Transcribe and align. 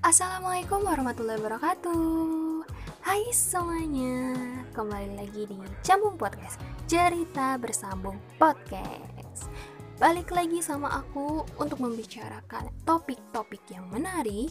Assalamualaikum 0.00 0.80
warahmatullahi 0.88 1.36
wabarakatuh. 1.44 2.64
Hai 3.04 3.20
semuanya 3.36 4.32
Kembali 4.72 5.12
lagi 5.12 5.44
di 5.44 5.60
Cambung 5.84 6.16
Podcast 6.16 6.56
Cerita 6.88 7.60
Bersambung 7.60 8.16
Podcast. 8.40 9.52
Balik 10.00 10.32
lagi 10.32 10.64
sama 10.64 11.04
aku 11.04 11.44
untuk 11.60 11.84
membicarakan 11.84 12.72
topik-topik 12.88 13.60
yang 13.68 13.84
menarik. 13.92 14.48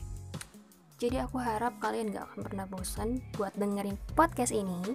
Jadi 1.01 1.17
aku 1.17 1.41
harap 1.41 1.81
kalian 1.81 2.13
gak 2.13 2.29
akan 2.29 2.45
pernah 2.45 2.69
bosan 2.69 3.17
buat 3.33 3.57
dengerin 3.57 3.97
podcast 4.13 4.53
ini. 4.53 4.85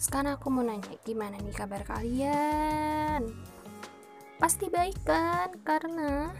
Sekarang 0.00 0.40
aku 0.40 0.48
mau 0.48 0.64
nanya 0.64 0.96
gimana 1.04 1.36
nih 1.36 1.52
kabar 1.52 1.84
kalian? 1.84 3.28
Pasti 4.40 4.72
baik 4.72 5.04
kan? 5.04 5.52
Karena 5.68 6.32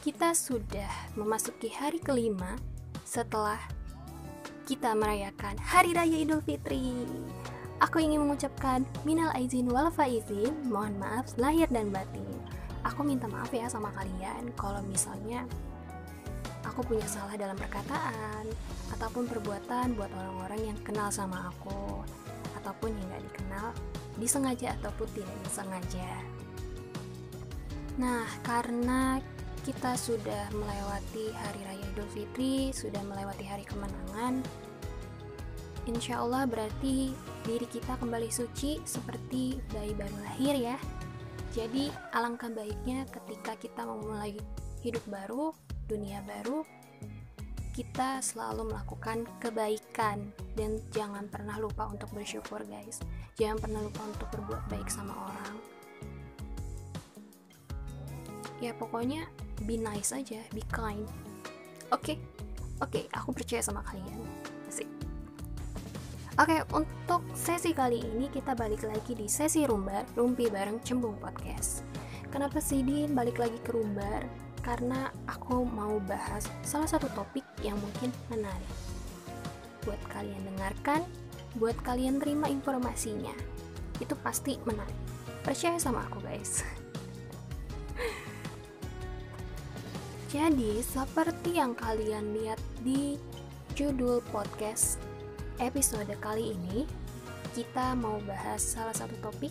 kita 0.00 0.32
sudah 0.32 0.88
memasuki 1.12 1.68
hari 1.68 2.00
kelima 2.00 2.56
setelah 3.04 3.60
kita 4.64 4.96
merayakan 4.96 5.60
Hari 5.60 5.92
Raya 5.92 6.16
Idul 6.24 6.40
Fitri. 6.40 7.04
Aku 7.84 8.00
ingin 8.00 8.24
mengucapkan 8.24 8.88
minal 9.04 9.28
aizin 9.36 9.68
wal 9.68 9.92
faizin, 9.92 10.56
mohon 10.72 10.96
maaf 10.96 11.28
lahir 11.36 11.68
dan 11.68 11.92
batin. 11.92 12.24
Aku 12.80 13.04
minta 13.04 13.28
maaf 13.28 13.52
ya 13.52 13.68
sama 13.68 13.92
kalian 13.92 14.48
kalau 14.56 14.80
misalnya 14.88 15.44
aku 16.64 16.80
punya 16.80 17.04
salah 17.04 17.36
dalam 17.36 17.60
perkataan 17.60 18.48
ataupun 18.96 19.28
perbuatan 19.28 20.00
buat 20.00 20.08
orang-orang 20.16 20.72
yang 20.72 20.78
kenal 20.80 21.12
sama 21.12 21.52
aku 21.52 22.00
ataupun 22.56 22.96
yang 22.96 23.04
gak 23.12 23.24
dikenal 23.36 23.66
disengaja 24.16 24.72
ataupun 24.80 25.08
tidak 25.12 25.36
disengaja. 25.44 26.08
Nah, 28.00 28.24
karena 28.40 29.20
kita 29.60 29.92
sudah 29.96 30.48
melewati 30.56 31.32
hari 31.36 31.60
raya 31.68 31.84
Idul 31.92 32.08
Fitri, 32.12 32.72
sudah 32.72 33.00
melewati 33.04 33.44
hari 33.44 33.64
kemenangan. 33.68 34.40
Insya 35.88 36.20
Allah 36.20 36.44
berarti 36.48 37.12
diri 37.44 37.66
kita 37.68 37.96
kembali 38.00 38.28
suci 38.28 38.80
seperti 38.84 39.60
bayi 39.72 39.92
baru 39.96 40.16
lahir 40.24 40.54
ya. 40.56 40.76
Jadi 41.50 41.90
alangkah 42.14 42.48
baiknya 42.52 43.04
ketika 43.10 43.58
kita 43.58 43.82
memulai 43.84 44.38
hidup 44.80 45.02
baru, 45.10 45.50
dunia 45.90 46.22
baru, 46.24 46.62
kita 47.74 48.22
selalu 48.22 48.70
melakukan 48.70 49.26
kebaikan 49.42 50.30
dan 50.54 50.78
jangan 50.94 51.26
pernah 51.26 51.58
lupa 51.58 51.90
untuk 51.90 52.12
bersyukur 52.14 52.62
guys. 52.68 53.02
Jangan 53.40 53.58
pernah 53.58 53.80
lupa 53.82 54.02
untuk 54.04 54.28
berbuat 54.36 54.64
baik 54.68 54.88
sama 54.92 55.16
orang. 55.16 55.54
Ya 58.60 58.76
pokoknya 58.76 59.24
be 59.64 59.80
nice 59.80 60.12
aja, 60.12 60.40
be 60.52 60.64
kind. 60.72 61.08
Oke, 61.90 62.14
okay? 62.14 62.16
oke, 62.80 62.90
okay, 62.90 63.04
aku 63.12 63.34
percaya 63.34 63.60
sama 63.64 63.82
kalian. 63.84 64.20
Oke, 66.40 66.56
okay, 66.56 66.64
untuk 66.72 67.20
sesi 67.36 67.76
kali 67.76 68.00
ini 68.00 68.32
kita 68.32 68.56
balik 68.56 68.88
lagi 68.88 69.12
di 69.12 69.28
sesi 69.28 69.68
rumbar, 69.68 70.08
rumpi 70.16 70.48
bareng 70.48 70.80
cembung 70.80 71.20
podcast. 71.20 71.84
Kenapa 72.32 72.64
sih 72.64 72.80
Din 72.80 73.12
balik 73.12 73.36
lagi 73.36 73.60
ke 73.60 73.76
rumbar? 73.76 74.24
Karena 74.64 75.12
aku 75.28 75.68
mau 75.68 76.00
bahas 76.00 76.48
salah 76.64 76.88
satu 76.88 77.12
topik 77.12 77.44
yang 77.60 77.76
mungkin 77.84 78.08
menarik. 78.32 78.72
Buat 79.84 80.00
kalian 80.08 80.40
dengarkan, 80.54 81.04
buat 81.60 81.76
kalian 81.84 82.24
terima 82.24 82.48
informasinya. 82.48 83.36
Itu 84.00 84.16
pasti 84.24 84.56
menarik. 84.64 84.96
Percaya 85.44 85.76
sama 85.76 86.08
aku 86.08 86.24
guys. 86.24 86.64
Jadi, 90.30 90.78
seperti 90.78 91.58
yang 91.58 91.74
kalian 91.74 92.38
lihat 92.38 92.62
di 92.86 93.18
judul 93.74 94.22
podcast 94.30 95.02
episode 95.58 96.06
kali 96.22 96.54
ini, 96.54 96.86
kita 97.50 97.98
mau 97.98 98.22
bahas 98.22 98.62
salah 98.62 98.94
satu 98.94 99.18
topik 99.18 99.50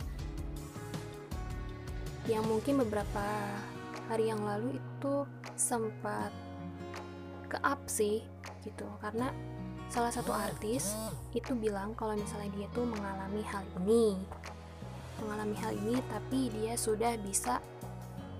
yang 2.31 2.47
mungkin 2.47 2.79
beberapa 2.79 3.27
hari 4.07 4.31
yang 4.31 4.39
lalu 4.39 4.79
itu 4.79 5.27
sempat 5.59 6.31
ke 7.51 7.59
up 7.59 7.83
sih 7.91 8.23
gitu. 8.63 8.87
Karena 9.03 9.35
salah 9.91 10.15
satu 10.15 10.31
artis 10.31 10.95
itu 11.35 11.59
bilang 11.59 11.91
kalau 11.91 12.15
misalnya 12.15 12.55
dia 12.55 12.71
tuh 12.71 12.87
mengalami 12.87 13.43
hal 13.43 13.67
ini 13.83 14.15
mengalami 15.19 15.57
hal 15.59 15.75
ini 15.75 15.99
tapi 16.07 16.47
dia 16.55 16.79
sudah 16.79 17.19
bisa 17.19 17.59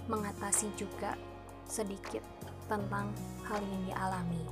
mengatasi 0.08 0.72
juga 0.80 1.20
sedikit 1.70 2.39
tentang 2.70 3.10
hal 3.50 3.60
yang 3.60 3.82
dia 3.90 3.98
alami, 3.98 4.44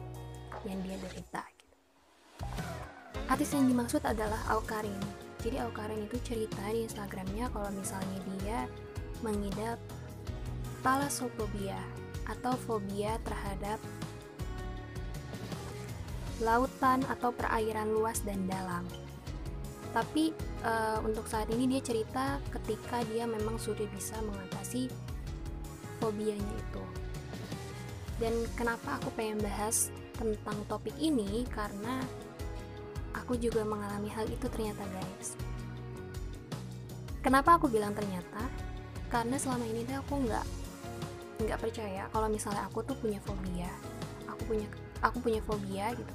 yang 0.65 0.81
dia 0.81 0.97
derita. 0.97 1.45
Gitu. 1.53 1.75
Artis 3.29 3.53
yang 3.53 3.69
dimaksud 3.69 4.01
adalah 4.01 4.41
Aukarin. 4.49 4.99
Jadi 5.45 5.61
Aukarin 5.61 6.09
itu 6.09 6.17
cerita 6.25 6.65
di 6.73 6.89
Instagramnya 6.89 7.53
kalau 7.53 7.69
misalnya 7.71 8.19
dia 8.41 8.65
mengidap 9.21 9.77
thalassofobia 10.81 11.77
atau 12.27 12.57
fobia 12.67 13.15
terhadap 13.23 13.79
lautan 16.41 17.01
atau 17.09 17.33
perairan 17.33 17.93
luas 17.93 18.21
dan 18.25 18.45
dalam. 18.45 18.85
Tapi 19.95 20.29
uh, 20.61 21.01
untuk 21.01 21.25
saat 21.25 21.49
ini 21.49 21.65
dia 21.65 21.81
cerita 21.81 22.37
ketika 22.53 23.01
dia 23.09 23.25
memang 23.25 23.57
sudah 23.57 23.87
bisa 23.89 24.19
mengatasi 24.21 24.91
fobianya 25.97 26.53
itu. 26.53 26.83
Dan 28.17 28.33
kenapa 28.57 28.97
aku 28.97 29.13
pengen 29.13 29.37
bahas 29.41 29.93
tentang 30.17 30.57
topik 30.65 30.93
ini 30.97 31.45
karena 31.53 32.01
aku 33.13 33.37
juga 33.37 33.61
mengalami 33.61 34.09
hal 34.09 34.25
itu 34.25 34.49
ternyata 34.49 34.81
guys. 34.89 35.37
Kenapa 37.21 37.61
aku 37.61 37.69
bilang 37.69 37.93
ternyata? 37.93 38.49
Karena 39.13 39.37
selama 39.37 39.65
ini 39.69 39.85
tuh 39.85 39.97
aku 40.01 40.13
nggak 40.25 40.45
nggak 41.37 41.59
percaya 41.61 42.09
kalau 42.09 42.27
misalnya 42.31 42.65
aku 42.65 42.81
tuh 42.81 42.97
punya 42.97 43.21
fobia. 43.21 43.69
Aku 44.25 44.41
punya 44.49 44.67
aku 45.05 45.17
punya 45.21 45.41
fobia 45.45 45.93
gitu. 45.93 46.13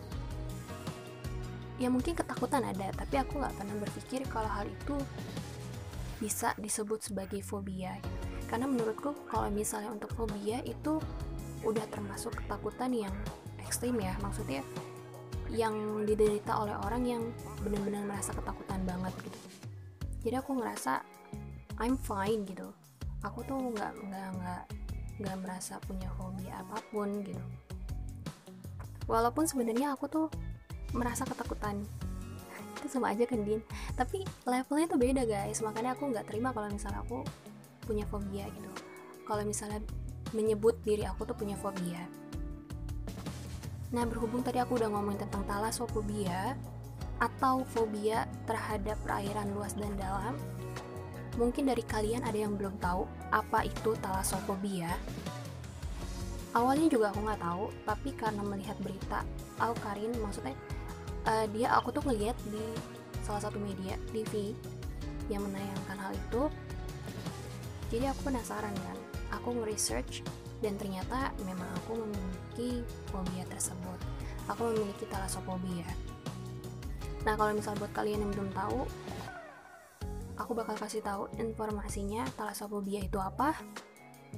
Ya 1.80 1.90
mungkin 1.90 2.14
ketakutan 2.14 2.62
ada, 2.62 2.94
tapi 2.94 3.18
aku 3.18 3.42
nggak 3.42 3.54
pernah 3.58 3.76
berpikir 3.82 4.22
kalau 4.30 4.46
hal 4.50 4.66
itu 4.66 4.98
bisa 6.22 6.54
disebut 6.58 7.02
sebagai 7.02 7.42
fobia. 7.42 7.98
Karena 8.46 8.70
menurutku 8.70 9.16
kalau 9.26 9.50
misalnya 9.50 9.90
untuk 9.90 10.14
fobia 10.14 10.62
itu 10.62 11.02
udah 11.62 11.86
termasuk 11.90 12.34
ketakutan 12.44 12.90
yang 12.92 13.14
ekstrim 13.62 13.98
ya. 13.98 14.14
Maksudnya 14.22 14.62
yang 15.52 15.74
diderita 16.08 16.56
oleh 16.56 16.72
orang 16.80 17.02
yang 17.04 17.22
benar-benar 17.60 18.08
merasa 18.08 18.32
ketakutan 18.32 18.80
banget 18.88 19.12
gitu. 19.20 19.38
Jadi 20.22 20.36
aku 20.38 20.56
ngerasa 20.56 21.02
I'm 21.82 21.98
fine 22.00 22.48
gitu. 22.48 22.72
Aku 23.22 23.44
tuh 23.46 23.58
nggak 23.58 23.92
nggak 24.00 24.28
nggak 24.38 24.62
nggak 25.22 25.36
merasa 25.44 25.78
punya 25.84 26.08
hobi 26.18 26.48
apa 26.48 26.80
pun 26.90 27.20
gitu. 27.22 27.44
Walaupun 29.06 29.44
sebenarnya 29.44 29.92
aku 29.92 30.08
tuh 30.08 30.26
merasa 30.96 31.28
ketakutan. 31.28 31.84
Itu 32.80 32.88
sama 32.88 33.12
aja 33.12 33.28
kan 33.28 33.44
Din? 33.44 33.60
Tapi 33.94 34.24
levelnya 34.48 34.86
tuh 34.88 34.98
beda 34.98 35.22
guys. 35.28 35.60
Makanya 35.60 35.94
aku 35.94 36.10
nggak 36.10 36.26
terima 36.32 36.50
kalau 36.56 36.72
misalnya 36.72 37.04
aku 37.04 37.22
punya 37.84 38.08
fobia 38.08 38.46
gitu. 38.48 38.70
Kalau 39.26 39.42
misalnya 39.44 39.82
menyebut 40.32 40.80
diri 40.84 41.04
aku 41.06 41.28
tuh 41.28 41.36
punya 41.36 41.56
fobia. 41.56 42.04
Nah, 43.92 44.08
berhubung 44.08 44.40
tadi 44.40 44.56
aku 44.56 44.80
udah 44.80 44.88
ngomongin 44.88 45.28
tentang 45.28 45.44
talasophobia 45.44 46.56
atau 47.20 47.62
fobia 47.68 48.24
terhadap 48.48 48.96
perairan 49.04 49.52
luas 49.52 49.76
dan 49.76 49.92
dalam, 50.00 50.34
mungkin 51.36 51.68
dari 51.68 51.84
kalian 51.84 52.24
ada 52.24 52.34
yang 52.34 52.56
belum 52.56 52.80
tahu 52.80 53.04
apa 53.30 53.68
itu 53.68 53.92
talasophobia. 54.00 54.96
Awalnya 56.52 56.88
juga 56.88 57.12
aku 57.12 57.20
nggak 57.24 57.40
tahu, 57.40 57.64
tapi 57.84 58.10
karena 58.16 58.42
melihat 58.44 58.76
berita 58.80 59.24
Al 59.60 59.72
Karin, 59.80 60.12
maksudnya 60.20 60.56
uh, 61.28 61.46
dia 61.52 61.72
aku 61.76 61.92
tuh 61.92 62.04
ngeliat 62.04 62.36
di 62.48 62.64
salah 63.24 63.44
satu 63.44 63.56
media 63.60 63.96
TV 64.12 64.52
yang 65.30 65.44
menayangkan 65.48 65.96
hal 65.96 66.12
itu, 66.12 66.42
jadi 67.92 68.12
aku 68.12 68.32
penasaran 68.32 68.72
kan 68.72 68.98
aku 69.34 69.56
nge-research 69.56 70.22
dan 70.60 70.78
ternyata 70.78 71.34
memang 71.42 71.66
aku 71.82 71.98
memiliki 71.98 72.86
fobia 73.10 73.42
tersebut. 73.50 73.98
Aku 74.52 74.70
memiliki 74.70 75.08
talasophobia 75.10 75.88
nah 77.22 77.38
kalau 77.38 77.54
misal 77.54 77.78
buat 77.78 77.94
kalian 77.94 78.26
yang 78.26 78.32
belum 78.34 78.50
tahu 78.50 78.82
aku 80.34 80.52
bakal 80.58 80.74
kasih 80.74 81.02
tahu 81.06 81.30
informasinya 81.38 82.26
talasophobia 82.34 83.06
itu 83.06 83.18
apa 83.22 83.54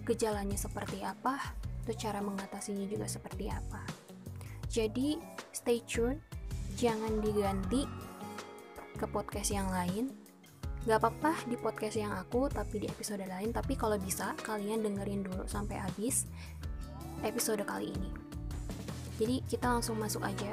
gejalanya 0.05 0.56
seperti 0.58 1.00
apa 1.00 1.40
terus 1.85 2.00
cara 2.00 2.25
mengatasinya 2.25 2.88
juga 2.88 3.05
seperti 3.05 3.52
apa. 3.52 3.85
Jadi 4.73 5.20
stay 5.52 5.85
tune 5.85 6.17
jangan 6.81 7.20
diganti 7.20 7.85
ke 8.97 9.06
podcast 9.06 9.52
yang 9.52 9.69
lain 9.69 10.11
Gak 10.84 11.00
apa-apa 11.00 11.32
di 11.48 11.56
podcast 11.56 11.96
yang 11.96 12.12
aku, 12.12 12.52
tapi 12.52 12.84
di 12.84 12.86
episode 12.92 13.25
lain. 13.25 13.56
Tapi 13.56 13.72
kalau 13.72 13.96
bisa, 13.96 14.36
kalian 14.44 14.84
dengerin 14.84 15.25
dulu 15.25 15.48
sampai 15.48 15.81
habis. 15.81 16.28
episode 17.25 17.64
kali 17.64 17.88
ini. 17.88 18.12
Jadi 19.16 19.40
kita 19.48 19.72
langsung 19.72 19.96
masuk 19.96 20.20
aja 20.20 20.52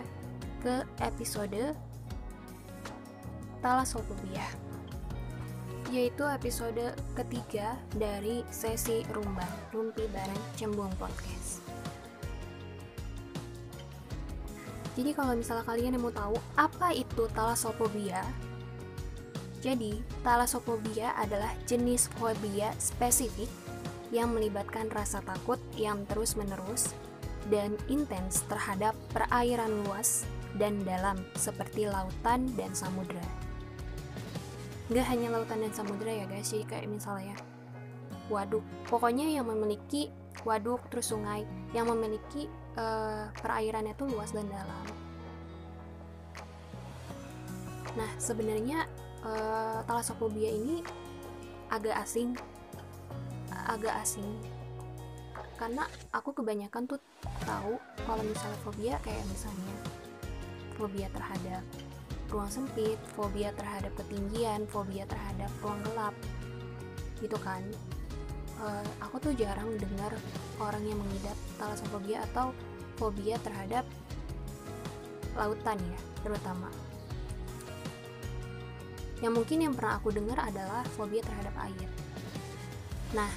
ke 0.64 0.88
episode 1.04 1.76
Talasophobia 3.60 4.48
yaitu 5.92 6.24
episode 6.24 6.96
ketiga 7.20 7.76
dari 8.00 8.48
sesi 8.48 9.04
Rumba 9.12 9.44
Rumpi 9.76 10.08
Bareng 10.16 10.40
Cembung 10.56 10.92
Podcast. 10.96 11.60
Jadi 14.96 15.12
kalau 15.12 15.36
misalnya 15.36 15.68
kalian 15.68 15.96
yang 16.00 16.04
mau 16.04 16.16
tahu 16.16 16.36
apa 16.56 16.96
itu 16.96 17.28
talasophobia, 17.36 18.24
jadi 19.62 20.02
talasophobia 20.26 21.14
adalah 21.16 21.54
jenis 21.70 22.10
fobia 22.18 22.74
spesifik 22.82 23.48
yang 24.12 24.34
melibatkan 24.36 24.92
rasa 24.92 25.24
takut 25.24 25.62
yang 25.80 26.04
terus-menerus 26.10 26.92
dan 27.48 27.78
intens 27.88 28.44
terhadap 28.52 28.98
perairan 29.16 29.86
luas 29.86 30.28
dan 30.60 30.82
dalam 30.84 31.16
seperti 31.40 31.88
lautan 31.88 32.52
dan 32.60 32.76
samudera 32.76 33.24
nggak 34.92 35.08
hanya 35.08 35.32
lautan 35.32 35.64
dan 35.64 35.72
samudera 35.72 36.12
ya 36.12 36.26
guys 36.28 36.52
jadi 36.52 36.68
kayak 36.68 36.92
misalnya 36.92 37.40
waduk. 38.32 38.64
Pokoknya 38.88 39.28
yang 39.28 39.52
memiliki 39.52 40.08
waduk 40.48 40.80
terus 40.88 41.12
sungai 41.12 41.44
yang 41.76 41.92
memiliki 41.92 42.48
uh, 42.80 43.28
perairannya 43.40 43.94
itu 43.94 44.08
luas 44.08 44.32
dan 44.32 44.48
dalam. 44.48 44.86
Nah 48.00 48.12
sebenarnya 48.18 48.88
uh, 49.26 49.80
talasophobia 49.86 50.52
ini 50.52 50.86
agak 51.72 51.96
asing 52.04 52.36
agak 53.68 53.94
asing 54.04 54.28
karena 55.56 55.86
aku 56.10 56.34
kebanyakan 56.34 56.90
tuh 56.90 56.98
tahu 57.46 57.78
kalau 58.04 58.24
misalnya 58.26 58.60
fobia 58.66 58.96
kayak 59.06 59.22
misalnya 59.30 59.76
fobia 60.74 61.08
terhadap 61.14 61.62
ruang 62.32 62.48
sempit, 62.48 62.98
fobia 63.14 63.52
terhadap 63.54 63.92
ketinggian, 64.00 64.64
fobia 64.72 65.04
terhadap 65.06 65.52
ruang 65.60 65.78
gelap, 65.92 66.16
gitu 67.20 67.36
kan. 67.44 67.62
Uh, 68.58 68.86
aku 69.04 69.20
tuh 69.20 69.34
jarang 69.36 69.68
dengar 69.76 70.16
orang 70.64 70.82
yang 70.88 70.98
mengidap 70.98 71.36
talasophobia 71.60 72.24
atau 72.32 72.56
fobia 72.96 73.36
terhadap 73.44 73.84
lautan 75.36 75.78
ya, 75.78 76.00
terutama. 76.24 76.72
Yang 79.22 79.34
mungkin 79.38 79.58
yang 79.62 79.74
pernah 79.78 80.02
aku 80.02 80.10
dengar 80.10 80.38
adalah 80.42 80.82
fobia 80.98 81.22
terhadap 81.22 81.54
air. 81.62 81.90
Nah, 83.14 83.30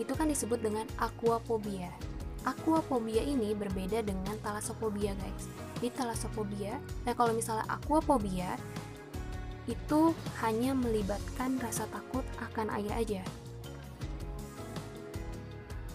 itu 0.00 0.12
kan 0.16 0.26
disebut 0.26 0.64
dengan 0.64 0.88
aquaphobia. 0.96 1.92
Aquaphobia 2.42 3.22
ini 3.22 3.54
berbeda 3.54 4.02
dengan 4.02 4.34
talasophobia, 4.42 5.14
guys 5.14 5.46
di 5.82 5.90
talasophobia 5.90 6.78
nah 7.02 7.12
kalau 7.18 7.34
misalnya 7.34 7.66
aquaphobia 7.66 8.54
itu 9.66 10.14
hanya 10.46 10.72
melibatkan 10.78 11.58
rasa 11.58 11.90
takut 11.90 12.22
akan 12.38 12.70
air 12.78 12.94
aja 12.94 13.22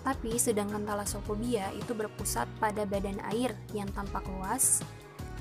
tapi 0.03 0.35
sedangkan 0.35 0.83
talasophobia 0.83 1.71
itu 1.75 1.95
berpusat 1.95 2.47
pada 2.59 2.87
badan 2.87 3.19
air 3.27 3.51
yang 3.75 3.91
tampak 3.91 4.23
luas, 4.39 4.79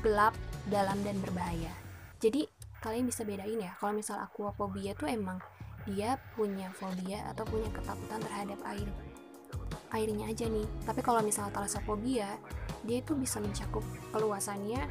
gelap, 0.03 0.35
dalam 0.67 0.99
dan 1.07 1.23
berbahaya. 1.23 1.71
Jadi 2.19 2.51
kalian 2.87 3.11
bisa 3.11 3.27
bedain 3.27 3.59
ya, 3.59 3.75
kalau 3.83 3.99
misal 3.99 4.23
aquaphobia 4.23 4.95
itu 4.95 5.11
emang 5.11 5.43
dia 5.91 6.23
punya 6.39 6.71
fobia 6.71 7.27
atau 7.35 7.43
punya 7.43 7.67
ketakutan 7.75 8.23
terhadap 8.23 8.59
air 8.71 8.87
airnya 9.91 10.31
aja 10.31 10.47
nih. 10.47 10.67
Tapi 10.87 11.03
kalau 11.03 11.19
misalnya 11.19 11.51
talasophobia 11.51 12.31
dia 12.87 12.97
itu 13.03 13.19
bisa 13.19 13.43
mencakup 13.43 13.83
keluasannya 14.15 14.87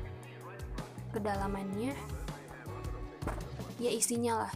kedalamannya 1.16 1.96
ya 3.80 3.92
isinya 3.92 4.44
lah. 4.44 4.54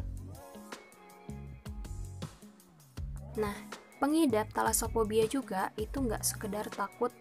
Nah 3.39 3.55
pengidap 3.99 4.51
talasophobia 4.51 5.27
juga 5.31 5.71
itu 5.79 6.03
nggak 6.03 6.23
sekedar 6.23 6.67
takut 6.71 7.11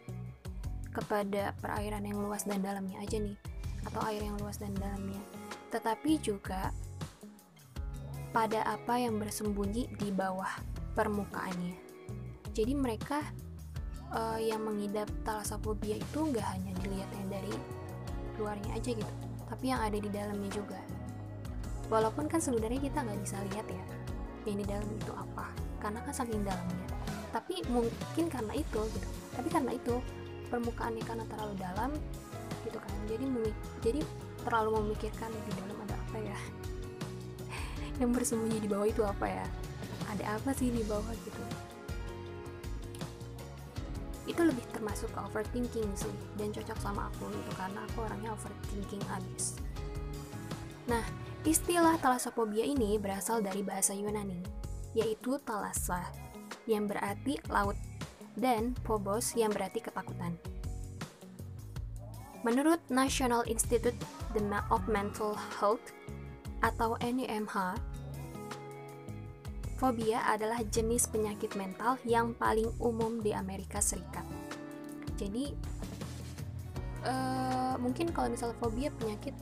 kepada 0.90 1.54
perairan 1.62 2.06
yang 2.06 2.18
luas 2.18 2.42
dan 2.42 2.58
dalamnya 2.58 2.98
aja 3.02 3.22
nih 3.22 3.38
atau 3.86 4.02
air 4.10 4.22
yang 4.22 4.34
luas 4.42 4.58
dan 4.58 4.74
dalamnya 4.74 5.22
tetapi 5.68 6.20
juga 6.20 6.72
pada 8.32 8.60
apa 8.64 9.00
yang 9.00 9.16
bersembunyi 9.16 9.88
di 9.96 10.08
bawah 10.12 10.50
permukaannya. 10.92 11.76
Jadi 12.52 12.72
mereka 12.74 13.24
uh, 14.12 14.40
yang 14.40 14.64
mengidap 14.64 15.08
talasophobia 15.22 15.96
itu 15.96 16.18
nggak 16.28 16.44
hanya 16.44 16.72
dilihatnya 16.82 17.24
dari 17.28 17.54
luarnya 18.36 18.70
aja 18.78 18.92
gitu 18.94 19.28
tapi 19.48 19.72
yang 19.72 19.80
ada 19.80 19.96
di 19.96 20.10
dalamnya 20.12 20.50
juga. 20.52 20.78
Walaupun 21.88 22.28
kan 22.28 22.38
sebenarnya 22.38 22.84
kita 22.84 23.00
nggak 23.00 23.20
bisa 23.24 23.40
lihat 23.48 23.66
ya 23.66 23.84
yang 24.44 24.60
di 24.60 24.66
dalam 24.68 24.88
itu 24.92 25.12
apa. 25.16 25.48
Karena 25.80 26.04
kan 26.04 26.12
saking 26.12 26.44
dalamnya. 26.44 26.86
Tapi 27.32 27.64
mungkin 27.72 28.24
karena 28.28 28.52
itu 28.52 28.80
gitu. 28.92 29.08
Tapi 29.32 29.48
karena 29.48 29.72
itu 29.72 29.96
permukaannya 30.52 31.04
karena 31.04 31.24
terlalu 31.32 31.54
dalam 31.56 31.90
gitu 32.68 32.76
kan. 32.76 32.92
Jadi 33.08 33.24
jadi 33.80 34.00
terlalu 34.44 34.82
memikirkan 34.82 35.30
di 35.32 35.52
dalam 35.56 35.76
ada 35.86 35.96
apa 35.96 36.18
ya? 36.20 36.38
Yang 38.00 38.10
bersembunyi 38.18 38.58
di 38.62 38.68
bawah 38.68 38.88
itu 38.88 39.02
apa 39.02 39.26
ya? 39.26 39.46
Ada 40.12 40.40
apa 40.40 40.50
sih 40.56 40.70
di 40.70 40.82
bawah 40.86 41.12
gitu? 41.24 41.42
Itu 44.28 44.44
lebih 44.44 44.64
termasuk 44.76 45.08
ke 45.12 45.20
overthinking 45.24 45.88
sih 45.96 46.14
dan 46.36 46.52
cocok 46.52 46.78
sama 46.78 47.08
aku 47.08 47.32
gitu 47.32 47.52
karena 47.56 47.80
aku 47.88 48.04
orangnya 48.04 48.30
overthinking 48.36 49.02
abis. 49.08 49.56
Nah 50.88 51.04
istilah 51.48 51.96
talasophobia 52.00 52.64
ini 52.64 53.00
berasal 53.00 53.40
dari 53.40 53.64
bahasa 53.64 53.96
Yunani 53.96 54.40
yaitu 54.96 55.40
talasa 55.44 56.04
yang 56.68 56.84
berarti 56.84 57.40
laut 57.48 57.76
dan 58.36 58.76
phobos 58.84 59.32
yang 59.34 59.50
berarti 59.52 59.80
ketakutan. 59.80 60.36
Menurut 62.46 62.78
National 62.86 63.42
Institute 63.50 63.98
of 64.68 64.82
Mental 64.88 65.32
Health 65.58 65.94
atau 66.60 66.98
NEMH, 67.00 67.78
Fobia 69.78 70.26
adalah 70.26 70.58
jenis 70.66 71.06
penyakit 71.06 71.54
mental 71.54 72.02
yang 72.02 72.34
paling 72.34 72.66
umum 72.82 73.22
di 73.22 73.30
Amerika 73.30 73.78
Serikat. 73.78 74.26
Jadi, 75.14 75.54
uh, 77.06 77.78
mungkin 77.78 78.10
kalau 78.10 78.26
misalnya 78.26 78.58
fobia 78.58 78.90
penyakit, 78.98 79.38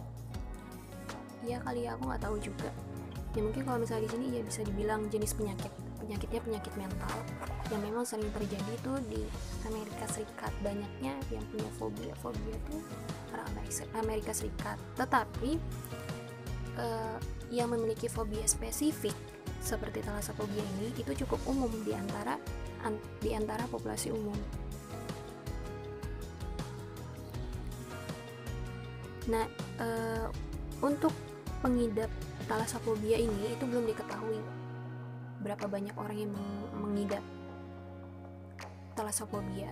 ya 1.40 1.56
kali 1.64 1.88
ya 1.88 1.96
aku 1.96 2.12
nggak 2.12 2.20
tahu 2.20 2.36
juga. 2.36 2.68
Ya 3.32 3.40
mungkin 3.40 3.64
kalau 3.64 3.80
misalnya 3.80 4.08
di 4.08 4.12
sini 4.12 4.26
ya 4.36 4.42
bisa 4.44 4.60
dibilang 4.60 5.08
jenis 5.08 5.32
penyakit 5.32 5.72
penyakitnya 6.06 6.40
penyakit 6.46 6.74
mental. 6.78 7.16
Yang 7.66 7.80
memang 7.82 8.04
sering 8.06 8.30
terjadi 8.30 8.70
itu 8.70 8.92
di 9.10 9.22
Amerika 9.66 10.06
Serikat. 10.06 10.54
Banyaknya 10.62 11.18
yang 11.34 11.44
punya 11.50 11.70
fobia 11.74 12.14
fobia 12.22 12.54
itu 12.54 12.78
orang 13.34 13.50
Amerika 13.98 14.30
Serikat. 14.30 14.78
Tetapi 14.94 15.58
uh, 16.78 17.18
yang 17.50 17.74
memiliki 17.74 18.06
fobia 18.06 18.46
spesifik 18.46 19.14
seperti 19.66 19.98
talasophobia 20.06 20.62
ini 20.78 20.94
itu 20.94 21.26
cukup 21.26 21.42
umum 21.50 21.70
di 21.82 21.90
antara 21.90 22.38
an, 22.86 22.94
di 23.18 23.34
antara 23.34 23.66
populasi 23.66 24.14
umum. 24.14 24.38
Nah, 29.26 29.42
e, 29.82 29.86
untuk 30.78 31.10
pengidap 31.58 32.06
talasophobia 32.46 33.18
ini 33.18 33.58
itu 33.58 33.66
belum 33.66 33.90
diketahui 33.90 34.38
berapa 35.46 35.70
banyak 35.70 35.94
orang 35.94 36.18
yang 36.18 36.32
mengidap 36.74 37.22
talasophobia. 38.98 39.70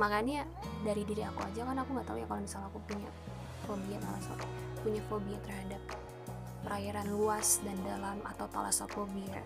Makanya 0.00 0.48
dari 0.80 1.04
diri 1.04 1.20
aku 1.20 1.44
aja 1.44 1.68
kan 1.68 1.76
aku 1.76 1.92
nggak 1.92 2.08
tahu 2.08 2.16
ya 2.16 2.26
kalau 2.28 2.40
misalnya 2.40 2.68
aku 2.72 2.80
punya 2.88 3.08
fobia 3.68 3.98
talasophobia, 4.00 4.64
punya 4.80 5.02
fobia 5.12 5.38
terhadap 5.44 5.82
perairan 6.64 7.06
luas 7.12 7.60
dan 7.60 7.76
dalam 7.84 8.16
atau 8.24 8.48
talasophobia. 8.48 9.44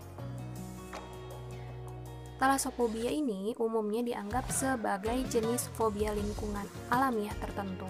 Talasophobia 2.39 3.13
ini 3.13 3.53
umumnya 3.61 4.01
dianggap 4.01 4.49
sebagai 4.49 5.27
jenis 5.29 5.69
fobia 5.77 6.15
lingkungan 6.17 6.65
alamiah 6.89 7.37
tertentu. 7.37 7.85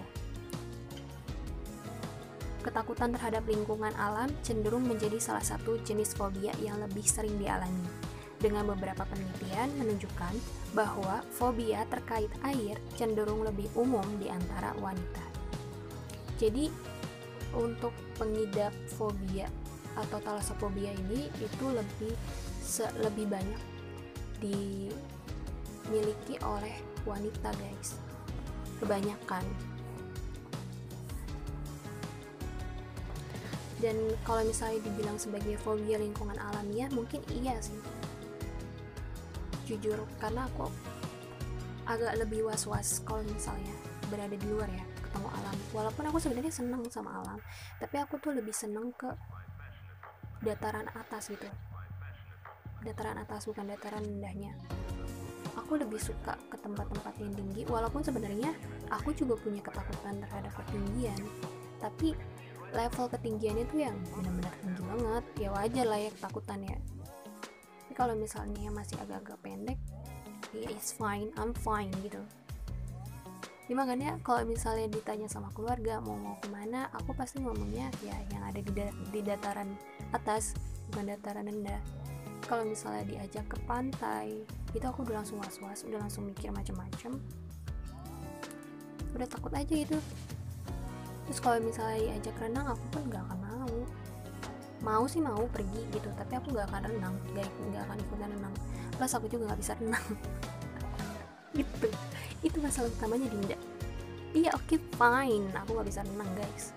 Ketakutan 2.61 3.17
terhadap 3.17 3.45
lingkungan 3.49 3.93
alam 3.97 4.29
cenderung 4.45 4.85
menjadi 4.85 5.17
salah 5.17 5.45
satu 5.45 5.81
jenis 5.81 6.13
fobia 6.13 6.53
yang 6.61 6.77
lebih 6.81 7.05
sering 7.05 7.37
dialami. 7.41 7.89
Dengan 8.41 8.69
beberapa 8.73 9.05
penelitian 9.05 9.69
menunjukkan 9.77 10.35
bahwa 10.73 11.21
fobia 11.33 11.85
terkait 11.89 12.33
air 12.45 12.81
cenderung 12.97 13.45
lebih 13.45 13.69
umum 13.77 14.05
di 14.17 14.33
antara 14.33 14.73
wanita. 14.81 15.25
Jadi, 16.41 16.73
untuk 17.53 17.93
pengidap 18.17 18.73
fobia 18.97 19.49
atau 19.99 20.23
talasophobia 20.23 20.95
ini 20.95 21.29
itu 21.43 21.67
lebih 21.69 22.15
se 22.63 22.87
lebih 23.03 23.27
banyak 23.27 23.61
di 24.41 24.89
dimiliki 25.91 26.39
oleh 26.47 26.79
wanita 27.03 27.51
guys 27.59 27.99
kebanyakan 28.79 29.43
dan 33.81 33.97
kalau 34.29 34.45
misalnya 34.45 34.81
dibilang 34.85 35.17
sebagai 35.17 35.57
fobia 35.65 35.97
lingkungan 35.97 36.37
alamiah 36.37 36.89
mungkin 36.93 37.25
iya 37.33 37.57
sih. 37.65 37.77
Jujur 39.65 39.97
karena 40.21 40.45
aku 40.47 40.69
agak 41.89 42.21
lebih 42.21 42.47
was-was 42.47 43.01
kalau 43.03 43.25
misalnya 43.25 43.73
berada 44.13 44.37
di 44.37 44.47
luar 44.47 44.69
ya 44.69 44.85
ketemu 45.01 45.29
alam. 45.33 45.57
Walaupun 45.73 46.05
aku 46.13 46.19
sebenarnya 46.21 46.53
seneng 46.53 46.85
sama 46.93 47.25
alam 47.25 47.41
tapi 47.81 47.97
aku 47.97 48.21
tuh 48.21 48.37
lebih 48.37 48.53
seneng 48.53 48.93
ke 48.93 49.09
dataran 50.45 50.85
atas 50.93 51.33
gitu. 51.33 51.49
Dataran 52.85 53.17
atas 53.17 53.49
bukan 53.49 53.65
dataran 53.65 54.05
rendahnya. 54.05 54.53
Aku 55.57 55.81
lebih 55.81 55.99
suka 55.99 56.37
ke 56.53 56.57
tempat-tempat 56.61 57.17
yang 57.17 57.33
tinggi 57.33 57.63
walaupun 57.67 58.05
sebenarnya 58.05 58.53
aku 58.93 59.17
juga 59.17 59.35
punya 59.41 59.65
ketakutan 59.65 60.21
terhadap 60.21 60.53
ketinggian 60.63 61.21
tapi 61.81 62.13
level 62.73 63.07
ketinggiannya 63.11 63.65
tuh 63.69 63.79
yang 63.79 63.97
benar-benar 64.15 64.55
tinggi 64.63 64.83
banget. 64.87 65.25
Ya 65.39 65.49
wajar 65.51 65.87
lah 65.87 66.01
ya 66.01 66.11
ketakutannya 66.15 67.01
tapi 67.91 67.99
kalau 67.99 68.15
misalnya 68.15 68.71
masih 68.71 68.95
agak-agak 69.03 69.35
pendek 69.43 69.75
ya 70.55 70.71
it's 70.71 70.95
fine 70.95 71.35
I'm 71.35 71.51
fine 71.51 71.91
gitu. 72.07 72.23
Ya 73.67 73.75
makanya 73.75 74.15
kalau 74.23 74.47
misalnya 74.47 74.87
ditanya 74.87 75.27
sama 75.27 75.51
keluarga 75.51 75.99
mau 75.99 76.15
mau 76.15 76.39
ke 76.39 76.47
mana 76.55 76.87
aku 76.95 77.19
pasti 77.19 77.43
ngomongnya 77.43 77.91
ya 78.07 78.15
yang 78.31 78.47
ada 78.47 78.63
di, 78.63 78.71
da 78.71 78.95
di 79.11 79.21
dataran 79.27 79.75
atas 80.15 80.55
bukan 80.87 81.11
dataran 81.11 81.51
rendah. 81.51 81.83
Kalau 82.47 82.63
misalnya 82.63 83.03
diajak 83.11 83.51
ke 83.51 83.59
pantai 83.67 84.47
itu 84.71 84.87
aku 84.87 85.03
udah 85.03 85.27
langsung 85.27 85.43
was-was 85.43 85.83
udah 85.83 85.99
langsung 85.99 86.31
mikir 86.31 86.55
macam-macam 86.55 87.19
udah 89.19 89.27
takut 89.27 89.51
aja 89.51 89.75
itu 89.75 89.99
terus 91.31 91.39
kalau 91.39 91.63
misalnya 91.63 92.11
diajak 92.11 92.35
renang 92.43 92.67
aku 92.75 92.85
pun 92.91 93.03
nggak 93.07 93.23
akan 93.23 93.39
mau. 93.39 93.75
Mau 94.83 95.05
sih 95.07 95.23
mau 95.23 95.47
pergi 95.47 95.87
gitu 95.95 96.11
tapi 96.19 96.35
aku 96.35 96.51
nggak 96.51 96.67
akan 96.67 96.83
renang. 96.91 97.15
Nggak 97.31 97.47
nggak 97.71 97.83
akan 97.87 97.97
ikutan 98.03 98.29
renang. 98.35 98.55
Plus 98.99 99.13
aku 99.15 99.27
juga 99.31 99.43
nggak 99.55 99.61
bisa 99.63 99.73
renang. 99.79 100.07
Gitu. 101.51 101.91
Itu 102.47 102.63
masalah 102.63 102.91
utamanya 102.95 103.27
Dinda. 103.27 103.59
Iya 104.31 104.55
oke 104.55 104.75
okay, 104.75 104.79
fine. 104.95 105.51
Aku 105.55 105.75
nggak 105.75 105.89
bisa 105.91 106.01
renang 106.07 106.31
guys. 106.39 106.71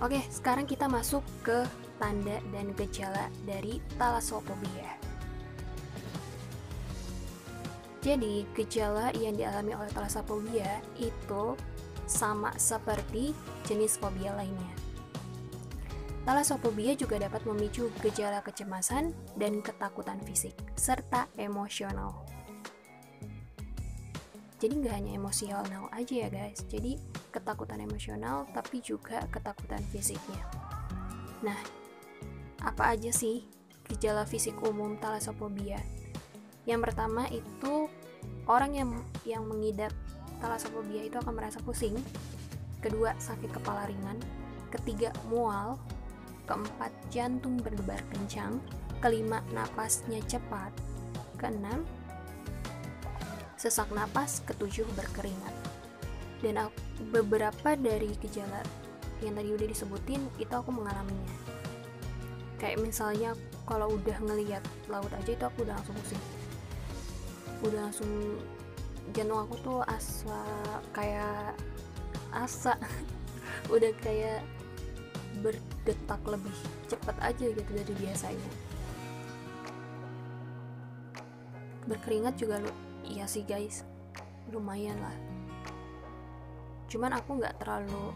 Oke 0.00 0.16
okay, 0.16 0.22
sekarang 0.28 0.68
kita 0.68 0.88
masuk 0.88 1.24
ke 1.40 1.64
tanda 1.96 2.36
dan 2.52 2.72
gejala 2.76 3.32
dari 3.48 3.80
talasophobia 3.96 5.02
jadi 8.02 8.42
gejala 8.58 9.14
yang 9.14 9.38
dialami 9.38 9.78
oleh 9.78 9.90
talasophobia 9.94 10.82
itu 10.98 11.54
sama 12.12 12.52
seperti 12.60 13.32
jenis 13.64 13.96
fobia 13.96 14.36
lainnya. 14.36 14.76
Talasophobia 16.22 16.94
juga 16.94 17.18
dapat 17.18 17.42
memicu 17.48 17.90
gejala 17.98 18.44
kecemasan 18.46 19.10
dan 19.34 19.58
ketakutan 19.58 20.22
fisik, 20.22 20.54
serta 20.78 21.26
emosional. 21.34 22.22
Jadi 24.62 24.78
nggak 24.78 24.94
hanya 24.94 25.12
emosional 25.18 25.90
aja 25.90 26.14
ya 26.14 26.28
guys, 26.30 26.62
jadi 26.70 26.94
ketakutan 27.34 27.82
emosional 27.82 28.46
tapi 28.54 28.78
juga 28.78 29.26
ketakutan 29.34 29.82
fisiknya. 29.90 30.46
Nah, 31.42 31.58
apa 32.62 32.94
aja 32.94 33.10
sih 33.10 33.42
gejala 33.90 34.22
fisik 34.22 34.54
umum 34.62 34.94
talasophobia? 35.02 35.82
Yang 36.62 36.80
pertama 36.86 37.26
itu 37.34 37.90
orang 38.46 38.78
yang 38.78 38.90
yang 39.26 39.42
mengidap 39.42 39.90
talasophobia 40.42 41.06
itu 41.06 41.16
akan 41.22 41.38
merasa 41.38 41.62
pusing. 41.62 41.94
Kedua 42.82 43.14
sakit 43.14 43.54
kepala 43.54 43.86
ringan. 43.86 44.18
Ketiga 44.74 45.14
mual. 45.30 45.78
Keempat 46.50 46.90
jantung 47.14 47.62
berdebar 47.62 48.02
kencang. 48.10 48.58
Kelima 48.98 49.38
napasnya 49.54 50.18
cepat. 50.26 50.74
Keenam 51.38 51.86
sesak 53.54 53.86
napas. 53.94 54.42
Ketujuh 54.42 54.84
berkeringat. 54.98 55.54
Dan 56.42 56.58
beberapa 57.14 57.78
dari 57.78 58.10
gejala 58.18 58.66
yang 59.22 59.38
tadi 59.38 59.54
udah 59.54 59.68
disebutin 59.70 60.26
itu 60.42 60.50
aku 60.50 60.74
mengalaminya. 60.74 61.30
Kayak 62.58 62.82
misalnya 62.82 63.38
kalau 63.62 63.94
udah 63.94 64.18
ngeliat 64.18 64.62
laut 64.90 65.10
aja 65.14 65.30
itu 65.30 65.44
aku 65.46 65.62
udah 65.62 65.78
langsung 65.78 65.94
pusing. 66.02 66.22
Udah 67.62 67.78
langsung 67.86 68.10
jantung 69.10 69.42
aku 69.42 69.58
tuh 69.60 69.78
asa 69.82 70.38
kayak 70.94 71.58
asa. 72.30 72.78
Udah 73.74 73.90
kayak 73.98 74.46
berdetak 75.42 76.20
lebih 76.24 76.54
cepat 76.86 77.16
aja 77.18 77.46
gitu 77.50 77.70
dari 77.74 77.94
biasanya. 77.98 78.50
Berkeringat 81.90 82.38
juga 82.38 82.62
lu 82.62 82.70
iya 83.02 83.26
sih 83.26 83.42
guys 83.42 83.82
lumayan 84.54 84.96
lah. 85.02 85.16
Cuman 86.86 87.18
aku 87.18 87.42
nggak 87.42 87.58
terlalu 87.58 88.14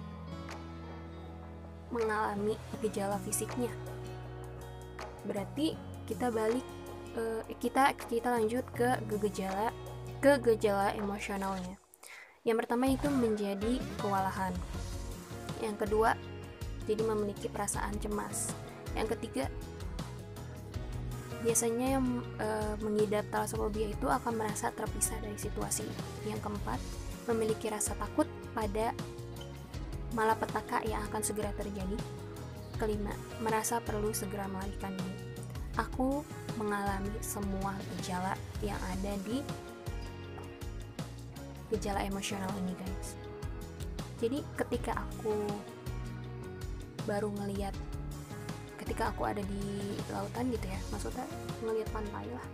mengalami 1.90 2.54
gejala 2.82 3.18
fisiknya. 3.22 3.70
Berarti 5.26 5.74
kita 6.06 6.30
balik 6.30 6.62
uh, 7.18 7.42
kita 7.58 7.96
kita 8.06 8.28
lanjut 8.30 8.62
ke 8.76 9.00
gejala 9.26 9.74
ke 10.26 10.58
gejala 10.58 10.90
emosionalnya. 10.98 11.78
Yang 12.42 12.66
pertama 12.66 12.90
itu 12.90 13.06
menjadi 13.06 13.78
kewalahan. 14.02 14.50
Yang 15.62 15.86
kedua, 15.86 16.18
jadi 16.90 16.98
memiliki 17.06 17.46
perasaan 17.46 17.94
cemas. 18.02 18.50
Yang 18.98 19.14
ketiga, 19.14 19.46
biasanya 21.46 21.86
yang 21.94 22.26
e, 22.42 22.48
mengidap 22.82 23.22
talasophobia 23.30 23.94
itu 23.94 24.10
akan 24.10 24.34
merasa 24.34 24.74
terpisah 24.74 25.14
dari 25.22 25.38
situasi. 25.38 25.86
Yang 26.26 26.42
keempat, 26.42 26.82
memiliki 27.30 27.70
rasa 27.70 27.94
takut 27.94 28.26
pada 28.50 28.90
malapetaka 30.10 30.82
yang 30.90 31.06
akan 31.06 31.22
segera 31.22 31.54
terjadi. 31.54 31.94
Kelima, 32.82 33.14
merasa 33.46 33.78
perlu 33.78 34.10
segera 34.10 34.50
melarikan 34.50 34.90
diri. 34.90 35.38
Aku 35.78 36.26
mengalami 36.58 37.14
semua 37.22 37.78
gejala 37.94 38.34
yang 38.58 38.78
ada 38.90 39.14
di 39.22 39.46
gejala 41.72 42.02
emosional 42.06 42.50
ini 42.64 42.74
guys. 42.78 43.18
Jadi 44.22 44.40
ketika 44.56 44.96
aku 44.96 45.34
baru 47.04 47.30
ngeliat 47.42 47.74
ketika 48.82 49.10
aku 49.10 49.26
ada 49.26 49.42
di 49.42 49.94
lautan 50.10 50.50
gitu 50.50 50.66
ya 50.66 50.80
maksudnya 50.90 51.26
ngeliat 51.62 51.88
pantai 51.90 52.26
lah. 52.30 52.46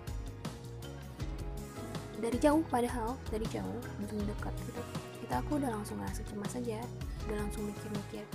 Dari 2.23 2.39
jauh 2.39 2.63
padahal 2.71 3.19
dari 3.29 3.47
jauh 3.51 3.81
belum 3.99 4.23
dekat 4.31 4.55
gitu 4.69 4.83
kita 5.23 5.39
aku 5.49 5.57
udah 5.57 5.71
langsung 5.73 5.97
ngerasa 6.03 6.23
cemas 6.29 6.55
aja 6.59 6.85
udah 7.25 7.37
langsung 7.41 7.65
mikir-mikir 7.65 8.27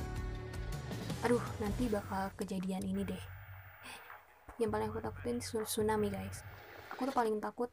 aduh 1.26 1.42
nanti 1.58 1.90
bakal 1.90 2.30
kejadian 2.38 2.86
ini 2.86 3.02
deh. 3.02 3.24
Yang 4.58 4.70
paling 4.74 4.88
aku 4.90 5.00
takutin 5.02 5.38
tsunami 5.42 6.10
guys. 6.10 6.42
Aku 6.94 7.06
tuh 7.10 7.14
paling 7.14 7.38
takut 7.42 7.70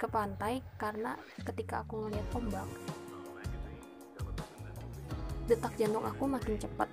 ke 0.00 0.08
pantai 0.08 0.64
karena 0.80 1.12
ketika 1.44 1.84
aku 1.84 2.08
ngeliat 2.08 2.24
ombak 2.32 2.64
detak 5.44 5.76
jantung 5.76 6.08
aku 6.08 6.24
makin 6.24 6.56
cepat 6.56 6.88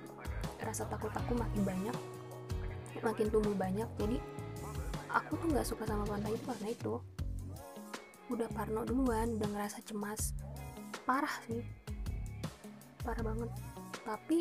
rasa 0.60 0.84
takut 0.92 1.14
aku 1.16 1.32
makin 1.32 1.62
banyak 1.64 1.96
makin 3.02 3.26
tumbuh 3.30 3.54
banyak. 3.54 3.88
Jadi 3.98 4.18
aku 5.10 5.38
tuh 5.38 5.48
nggak 5.50 5.66
suka 5.66 5.84
sama 5.86 6.04
pantai 6.06 6.34
itu 6.34 6.44
karena 6.46 6.68
itu. 6.70 6.94
Udah 8.28 8.48
parno 8.52 8.84
duluan 8.84 9.38
udah 9.38 9.48
ngerasa 9.48 9.78
cemas. 9.86 10.36
Parah 11.06 11.32
sih. 11.48 11.64
Parah 13.02 13.22
banget. 13.24 13.50
Tapi 14.04 14.38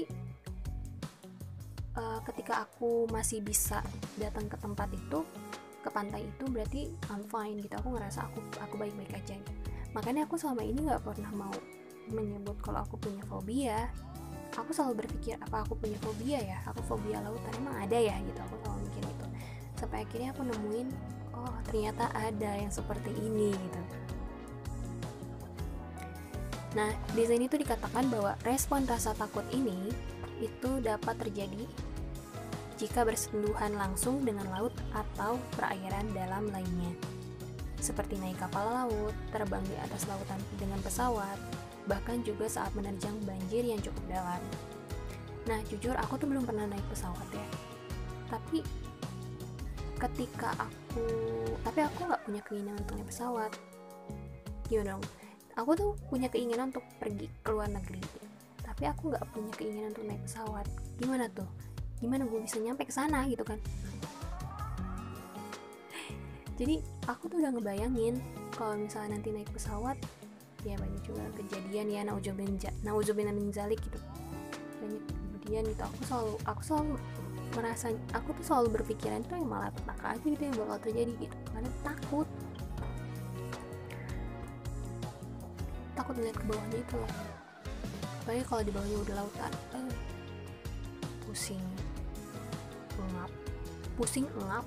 uh, 1.95 2.19
ketika 2.31 2.67
aku 2.67 3.07
masih 3.11 3.39
bisa 3.43 3.83
datang 4.19 4.47
ke 4.51 4.57
tempat 4.59 4.89
itu 4.91 5.23
ke 5.87 5.89
pantai 5.95 6.27
itu 6.27 6.43
berarti 6.51 6.91
I'm 7.07 7.23
fine 7.31 7.63
gitu. 7.63 7.79
Aku 7.79 7.95
ngerasa 7.95 8.27
aku 8.27 8.43
aku 8.59 8.75
baik-baik 8.75 9.15
aja 9.15 9.39
gitu. 9.39 9.53
makanya 9.95 10.27
aku 10.27 10.35
selama 10.35 10.61
ini 10.61 10.83
nggak 10.83 11.01
pernah 11.01 11.31
mau 11.33 11.55
menyebut 12.11 12.59
kalau 12.59 12.83
aku 12.83 12.99
punya 12.99 13.23
fobia. 13.25 13.87
Aku 14.59 14.75
selalu 14.75 15.05
berpikir 15.05 15.39
apa 15.39 15.63
aku 15.63 15.79
punya 15.79 15.95
fobia 16.03 16.43
ya? 16.43 16.59
Aku 16.67 16.83
fobia 16.83 17.23
lautan 17.23 17.53
emang 17.55 17.77
ada 17.79 17.95
ya 17.95 18.19
gitu? 18.19 18.39
Aku 18.51 18.55
selalu 18.61 18.79
mikir 18.91 19.03
itu 19.07 19.25
sampai 19.77 20.03
akhirnya 20.03 20.29
aku 20.33 20.41
nemuin 20.41 20.87
oh 21.37 21.55
ternyata 21.69 22.09
ada 22.17 22.51
yang 22.57 22.73
seperti 22.73 23.13
ini 23.13 23.53
gitu. 23.53 23.81
Nah, 26.75 26.93
di 27.15 27.23
sini 27.25 27.49
tuh 27.49 27.61
dikatakan 27.61 28.05
bahwa 28.11 28.37
respon 28.45 28.85
rasa 28.85 29.15
takut 29.17 29.45
ini 29.49 29.89
itu 30.37 30.77
dapat 30.83 31.17
terjadi 31.17 31.65
jika 32.77 33.01
bersentuhan 33.01 33.73
langsung 33.73 34.21
dengan 34.21 34.45
laut 34.53 34.73
atau 35.17 35.41
perairan 35.57 36.05
dalam 36.13 36.45
lainnya. 36.53 36.93
seperti 37.77 38.17
naik 38.17 38.41
kapal 38.41 38.65
laut, 38.65 39.13
terbang 39.29 39.61
di 39.69 39.77
atas 39.77 40.09
lautan 40.09 40.41
dengan 40.57 40.81
pesawat, 40.81 41.37
bahkan 41.85 42.25
juga 42.25 42.49
saat 42.49 42.73
menerjang 42.73 43.13
banjir 43.23 43.61
yang 43.61 43.77
cukup 43.81 44.01
dalam. 44.09 44.41
Nah, 45.45 45.61
jujur 45.69 45.93
aku 45.93 46.17
tuh 46.17 46.27
belum 46.27 46.43
pernah 46.43 46.65
naik 46.65 46.83
pesawat 46.89 47.29
ya. 47.31 47.47
Tapi 48.33 48.65
ketika 49.97 50.57
aku, 50.57 51.05
tapi 51.63 51.79
aku 51.85 51.99
nggak 52.09 52.21
punya 52.25 52.41
keinginan 52.49 52.75
untuk 52.81 52.95
naik 52.97 53.09
pesawat. 53.13 53.51
Gimana 54.67 54.97
dong? 54.97 55.03
Aku 55.57 55.71
tuh 55.73 55.91
punya 56.09 56.27
keinginan 56.33 56.69
untuk 56.73 56.85
pergi 57.01 57.29
ke 57.41 57.49
luar 57.49 57.69
negeri, 57.69 58.01
tapi 58.61 58.83
aku 58.85 59.09
nggak 59.09 59.25
punya 59.33 59.51
keinginan 59.57 59.89
untuk 59.93 60.05
naik 60.05 60.21
pesawat. 60.25 60.65
Gimana 60.97 61.25
tuh? 61.29 61.49
Gimana 61.97 62.29
gue 62.29 62.39
bisa 62.41 62.57
nyampe 62.61 62.85
ke 62.85 62.93
sana 62.93 63.25
gitu 63.25 63.41
kan? 63.41 63.57
Jadi 66.57 66.81
aku 67.05 67.29
tuh 67.29 67.37
udah 67.37 67.53
ngebayangin 67.53 68.17
kalau 68.57 68.73
misalnya 68.81 69.21
nanti 69.21 69.29
naik 69.29 69.49
pesawat 69.53 69.97
ya 70.65 70.73
banyak 70.73 71.01
juga 71.05 71.21
kejadian 71.37 71.87
ya 71.93 72.01
nauzubillah 72.01 73.29
min 73.29 73.53
zalik 73.53 73.77
gitu. 73.85 74.01
Banyak 74.81 75.03
kejadian 75.37 75.63
gitu. 75.69 75.81
Aku 75.85 76.01
selalu 76.09 76.33
aku 76.49 76.61
selalu 76.65 76.93
merasa 77.53 77.93
aku 78.11 78.33
tuh 78.41 78.45
selalu 78.45 78.81
berpikiran 78.81 79.21
itu 79.21 79.37
yang 79.37 79.47
malah 79.47 79.69
petaka 79.69 80.17
aja 80.17 80.25
gitu 80.25 80.43
yang 80.49 80.57
bakal 80.57 80.77
terjadi 80.81 81.13
gitu. 81.21 81.37
Karena 81.53 81.69
takut. 81.85 82.27
Takut 85.93 86.13
melihat 86.17 86.37
ke 86.41 86.45
bawahnya 86.49 86.77
itu 86.81 86.95
loh. 86.97 87.11
Apalagi 88.25 88.43
kalau 88.49 88.63
di 88.65 88.71
bawahnya 88.73 88.97
udah 89.05 89.15
lautan 89.21 89.51
eh, 89.77 89.93
pusing. 91.21 91.65
Ngap. 92.97 93.31
Pusing 93.93 94.25
ngap 94.41 94.65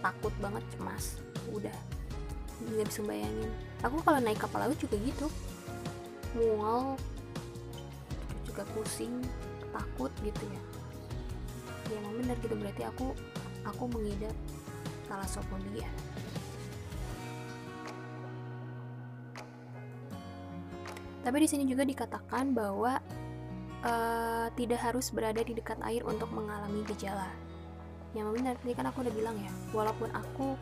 takut 0.00 0.34
banget 0.40 0.64
cemas. 0.76 1.20
Udah 1.52 1.74
nggak 2.60 2.88
bisa 2.92 3.00
bayangin. 3.04 3.50
Aku 3.80 4.04
kalau 4.04 4.20
naik 4.20 4.40
kapal 4.40 4.68
laut 4.68 4.76
juga 4.76 4.96
gitu. 5.00 5.26
Mual 6.36 6.96
juga 8.44 8.62
pusing 8.76 9.24
takut 9.72 10.12
gitu 10.20 10.44
ya. 10.48 10.62
Ya 11.88 11.96
emang 12.04 12.20
benar 12.20 12.36
gitu. 12.42 12.54
Berarti 12.56 12.82
aku 12.84 13.16
aku 13.64 13.84
mengidap 13.92 14.34
talasophobia 15.10 15.88
tapi 21.20 21.36
di 21.44 21.48
sini 21.48 21.64
juga 21.68 21.84
dikatakan 21.84 22.56
bahwa 22.56 22.96
uh, 23.84 24.46
tidak 24.56 24.80
harus 24.80 25.12
berada 25.12 25.44
di 25.44 25.52
dekat 25.52 25.76
air 25.84 26.00
untuk 26.08 26.32
mengalami 26.32 26.80
gejala 26.88 27.28
yang 28.16 28.30
benar 28.34 28.58
tadi 28.58 28.74
kan 28.74 28.90
aku 28.90 29.06
udah 29.06 29.14
bilang 29.14 29.36
ya 29.38 29.52
walaupun 29.70 30.10
aku 30.10 30.58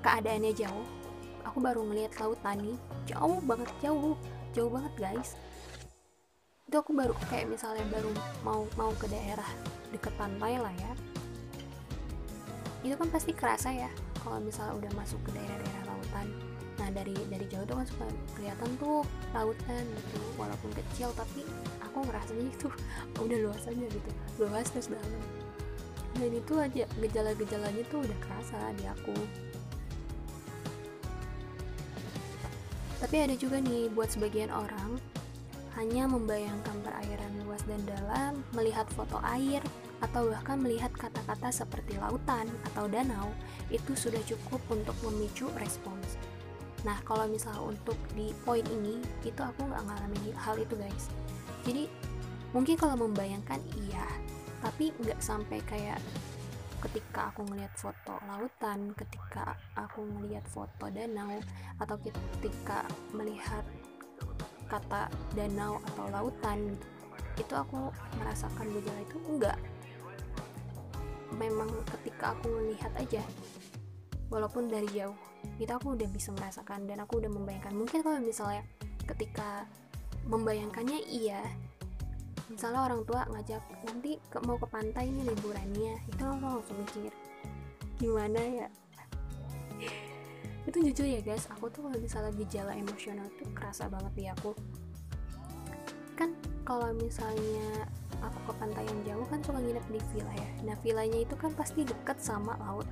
keadaannya 0.00 0.54
jauh 0.54 0.86
aku 1.42 1.58
baru 1.58 1.82
ngelihat 1.82 2.14
lautan 2.22 2.62
nih 2.62 2.78
jauh 3.10 3.42
banget 3.42 3.70
jauh 3.82 4.14
jauh 4.54 4.70
banget 4.70 4.92
guys. 4.98 5.30
Itu 6.66 6.78
aku 6.78 6.94
baru 6.94 7.14
kayak 7.30 7.50
misalnya 7.50 7.82
baru 7.90 8.10
mau 8.46 8.66
mau 8.78 8.90
ke 8.94 9.10
daerah 9.10 9.46
deket 9.90 10.14
pantai 10.14 10.58
lah 10.58 10.74
ya. 10.74 10.92
Itu 12.86 12.94
kan 12.96 13.08
pasti 13.10 13.34
kerasa 13.34 13.70
ya 13.74 13.90
kalau 14.22 14.38
misalnya 14.42 14.78
udah 14.78 14.92
masuk 14.94 15.18
ke 15.26 15.30
daerah-daerah 15.34 15.82
lautan. 15.86 16.26
Nah 16.78 16.88
dari 16.94 17.14
dari 17.28 17.46
jauh 17.50 17.66
tuh 17.66 17.76
kan 17.82 17.86
suka 17.86 18.06
kelihatan 18.38 18.70
tuh 18.78 19.02
lautan 19.34 19.84
gitu 19.84 20.18
walaupun 20.38 20.70
kecil 20.74 21.10
tapi 21.14 21.44
aku 21.82 22.06
ngerasanya 22.06 22.46
itu 22.48 22.68
udah 23.24 23.38
luas 23.50 23.62
aja 23.66 23.84
gitu 23.86 24.10
luas 24.40 24.66
terus 24.72 24.88
dalam 24.88 25.10
dan 26.20 26.30
itu 26.36 26.54
aja 26.60 26.84
gejala-gejalanya 27.00 27.82
tuh 27.88 28.04
udah 28.04 28.18
kerasa 28.20 28.58
di 28.76 28.84
aku 28.84 29.16
Tapi 33.00 33.16
ada 33.16 33.32
juga 33.32 33.56
nih 33.64 33.88
buat 33.96 34.12
sebagian 34.12 34.52
orang 34.52 35.00
hanya 35.80 36.04
membayangkan 36.04 36.76
perairan 36.84 37.32
luas 37.48 37.64
dan 37.64 37.80
dalam, 37.88 38.44
melihat 38.52 38.84
foto 38.92 39.16
air, 39.24 39.64
atau 40.04 40.28
bahkan 40.28 40.60
melihat 40.60 40.92
kata-kata 40.92 41.48
seperti 41.48 41.96
lautan 41.96 42.44
atau 42.68 42.84
danau, 42.84 43.32
itu 43.72 43.96
sudah 43.96 44.20
cukup 44.28 44.60
untuk 44.68 44.92
memicu 45.00 45.48
respons. 45.56 46.20
Nah, 46.84 47.00
kalau 47.08 47.24
misalnya 47.28 47.72
untuk 47.72 47.96
di 48.12 48.36
poin 48.44 48.64
ini, 48.68 49.00
itu 49.24 49.40
aku 49.40 49.64
nggak 49.64 49.80
ngalamin 49.88 50.36
hal 50.36 50.60
itu 50.60 50.74
guys. 50.76 51.08
Jadi, 51.64 51.88
mungkin 52.52 52.76
kalau 52.76 53.00
membayangkan 53.00 53.60
iya, 53.88 54.04
tapi 54.60 54.92
nggak 55.00 55.20
sampai 55.20 55.58
kayak 55.64 56.00
ketika 56.80 57.28
aku 57.28 57.44
ngelihat 57.48 57.72
foto 57.76 58.16
lautan 58.24 58.96
ketika 58.96 59.56
aku 59.76 60.00
ngelihat 60.04 60.44
foto 60.48 60.88
danau 60.88 61.36
atau 61.76 61.96
ketika 62.40 62.88
melihat 63.12 63.64
kata 64.68 65.12
danau 65.36 65.76
atau 65.92 66.08
lautan 66.08 66.76
itu 67.36 67.52
aku 67.56 67.92
merasakan 68.20 68.68
gejala 68.72 69.00
itu 69.04 69.16
enggak 69.28 69.58
memang 71.36 71.68
ketika 71.98 72.32
aku 72.36 72.48
melihat 72.48 72.92
aja 72.96 73.22
walaupun 74.30 74.70
dari 74.70 74.88
jauh 74.94 75.16
itu 75.60 75.72
aku 75.72 75.96
udah 75.96 76.08
bisa 76.08 76.32
merasakan 76.32 76.88
dan 76.88 77.04
aku 77.04 77.20
udah 77.20 77.30
membayangkan. 77.32 77.72
Mungkin 77.76 78.00
kalau 78.00 78.20
misalnya 78.20 78.64
ketika 79.04 79.64
membayangkannya 80.28 81.00
iya 81.08 81.40
misalnya 82.50 82.82
orang 82.82 83.06
tua 83.06 83.22
ngajak 83.30 83.62
nanti 83.86 84.18
ke, 84.26 84.38
mau 84.42 84.58
ke 84.58 84.66
pantai 84.66 85.06
ini 85.06 85.22
liburannya. 85.22 85.94
Itu 86.10 86.22
langsung 86.26 86.58
langsung 86.58 86.76
mikir 86.82 87.12
gimana 88.02 88.40
ya? 88.42 88.68
Itu 90.66 90.82
jujur 90.82 91.06
ya 91.06 91.20
guys. 91.22 91.46
Aku 91.56 91.70
tuh 91.70 91.86
kalau 91.86 91.98
misalnya 92.02 92.34
gejala 92.34 92.74
emosional 92.74 93.30
tuh 93.38 93.48
kerasa 93.54 93.86
banget 93.86 94.12
di 94.18 94.24
aku. 94.26 94.52
Kan 96.18 96.34
kalau 96.66 96.90
misalnya 96.98 97.86
aku 98.20 98.38
ke 98.50 98.52
pantai 98.60 98.84
yang 98.84 99.00
jauh 99.06 99.26
kan 99.30 99.40
suka 99.40 99.58
nginep 99.62 99.86
di 99.88 100.00
villa 100.12 100.32
ya. 100.34 100.50
Nah 100.66 100.76
villanya 100.82 101.18
itu 101.22 101.34
kan 101.38 101.54
pasti 101.54 101.86
deket 101.86 102.18
sama 102.20 102.58
laut. 102.60 102.88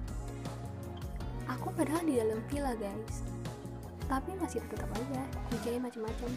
Aku 1.50 1.74
padahal 1.74 2.06
di 2.06 2.16
dalam 2.16 2.40
villa 2.48 2.72
guys. 2.78 3.26
Tapi 4.08 4.32
masih 4.40 4.64
tetap 4.72 4.88
aja 4.88 5.20
mikirnya 5.52 5.84
macam-macam 5.84 6.30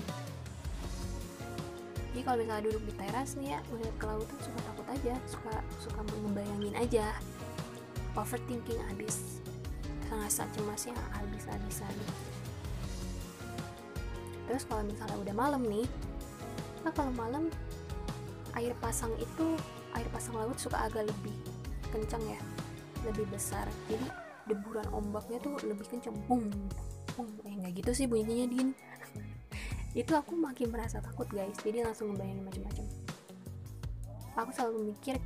jadi 2.11 2.21
kalau 2.27 2.37
misalnya 2.43 2.63
duduk 2.67 2.83
di 2.83 2.93
teras 2.99 3.29
nih 3.39 3.55
ya 3.55 3.59
melihat 3.71 3.95
ke 3.95 4.05
laut 4.05 4.27
tuh 4.27 4.39
suka 4.43 4.59
takut 4.67 4.87
aja 4.91 5.13
suka 5.25 5.53
suka 5.79 5.99
membayangin 6.19 6.75
aja. 6.75 7.07
Overthinking 8.11 8.83
abis. 8.91 9.39
Sangat 10.11 10.51
cemasnya 10.51 10.91
abis-abisan 11.15 11.95
terus 14.51 14.67
kalau 14.67 14.83
misalnya 14.83 15.15
udah 15.15 15.31
malam 15.31 15.63
nih 15.63 15.87
nah 16.83 16.91
kalau 16.91 17.15
malam 17.15 17.47
air 18.59 18.75
pasang 18.83 19.15
itu 19.15 19.55
air 19.95 20.03
pasang 20.11 20.35
laut 20.35 20.59
suka 20.59 20.75
agak 20.75 21.07
lebih 21.07 21.31
kencang 21.87 22.19
ya 22.27 22.39
lebih 23.07 23.25
besar. 23.31 23.65
Jadi 23.87 24.05
deburan 24.45 24.85
ombaknya 24.91 25.39
tuh 25.41 25.55
lebih 25.63 25.87
kencang. 25.87 26.13
Bung 26.27 26.51
bung. 27.15 27.31
Eh 27.47 27.53
nggak 27.63 27.79
gitu 27.79 27.91
sih 27.95 28.05
bunyinya 28.11 28.47
din 28.51 28.75
itu 29.91 30.15
aku 30.15 30.39
makin 30.39 30.71
merasa 30.71 31.03
takut 31.03 31.27
guys. 31.27 31.55
Jadi 31.59 31.83
langsung 31.83 32.15
ngebayangin 32.15 32.43
macam-macam. 32.47 32.85
Aku 34.39 34.49
selalu 34.55 34.95
mikir 34.95 35.19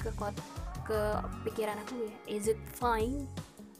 ke 0.00 0.10
ke 0.84 1.00
pikiran 1.48 1.76
aku 1.86 2.04
ya 2.04 2.12
is 2.28 2.44
it 2.48 2.60
fine 2.76 3.24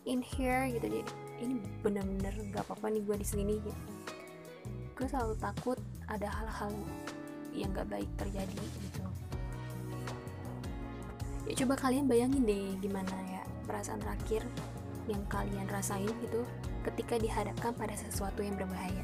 in 0.09 0.25
here? 0.25 0.65
Gitu 0.73 0.87
jadi 0.89 1.11
ini 1.45 1.61
bener-bener 1.85 2.33
nggak 2.33 2.65
apa-apa 2.65 2.89
nih 2.89 3.05
gue 3.05 3.17
di 3.21 3.27
sini 3.27 3.55
gitu. 3.61 3.81
Gue 4.97 5.07
selalu 5.09 5.37
takut 5.41 5.79
ada 6.09 6.29
hal-hal 6.29 6.73
yang 7.57 7.73
gak 7.73 7.89
baik 7.89 8.09
terjadi 8.21 8.57
gitu. 8.57 9.03
Ya 11.49 11.55
coba 11.65 11.75
kalian 11.75 12.07
bayangin 12.07 12.47
deh 12.47 12.79
gimana 12.79 13.11
ya 13.27 13.43
perasaan 13.67 13.99
terakhir 13.99 14.45
yang 15.11 15.25
kalian 15.27 15.67
rasain 15.67 16.13
gitu 16.23 16.47
ketika 16.87 17.19
dihadapkan 17.19 17.75
pada 17.75 17.97
sesuatu 17.99 18.45
yang 18.45 18.55
berbahaya 18.55 19.03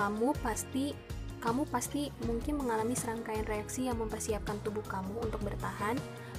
kamu 0.00 0.32
pasti 0.40 0.96
kamu 1.44 1.68
pasti 1.68 2.08
mungkin 2.24 2.56
mengalami 2.56 2.96
serangkaian 2.96 3.44
reaksi 3.44 3.84
yang 3.84 4.00
mempersiapkan 4.00 4.56
tubuh 4.64 4.84
kamu 4.88 5.28
untuk 5.28 5.44
bertahan 5.44 5.96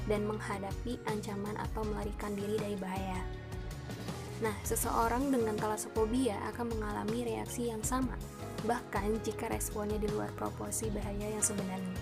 dan 0.10 0.26
menghadapi 0.26 0.98
ancaman 1.06 1.54
atau 1.58 1.86
melarikan 1.86 2.34
diri 2.34 2.58
dari 2.58 2.78
bahaya. 2.78 3.22
Nah, 4.42 4.54
seseorang 4.66 5.30
dengan 5.30 5.54
talasophobia 5.58 6.38
akan 6.54 6.74
mengalami 6.74 7.22
reaksi 7.26 7.70
yang 7.70 7.82
sama, 7.86 8.18
bahkan 8.66 9.14
jika 9.22 9.50
responnya 9.50 10.02
di 10.02 10.10
luar 10.10 10.30
proporsi 10.38 10.90
bahaya 10.90 11.30
yang 11.30 11.42
sebenarnya. 11.46 11.98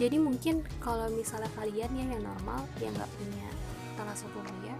Jadi 0.00 0.16
mungkin 0.16 0.64
kalau 0.80 1.12
misalnya 1.12 1.48
kalian 1.56 1.92
ya 1.92 2.04
yang 2.04 2.24
normal, 2.24 2.64
yang 2.80 2.92
nggak 2.96 3.12
punya 3.20 3.48
talasophobia, 4.00 4.76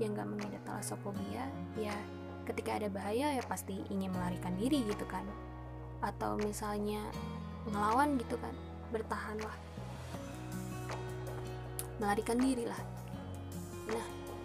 yang 0.00 0.12
nggak 0.16 0.28
mengidap 0.28 0.62
talasophobia, 0.68 1.44
ya 1.80 1.96
ketika 2.42 2.78
ada 2.78 2.88
bahaya 2.90 3.38
ya 3.38 3.42
pasti 3.46 3.82
ingin 3.90 4.10
melarikan 4.10 4.54
diri 4.58 4.82
gitu 4.86 5.06
kan. 5.06 5.24
Atau 6.02 6.38
misalnya 6.40 7.02
ngelawan 7.70 8.18
gitu 8.18 8.34
kan 8.38 8.54
bertahanlah. 8.90 9.56
Melarikan 12.02 12.38
diri 12.42 12.66
lah. 12.66 12.82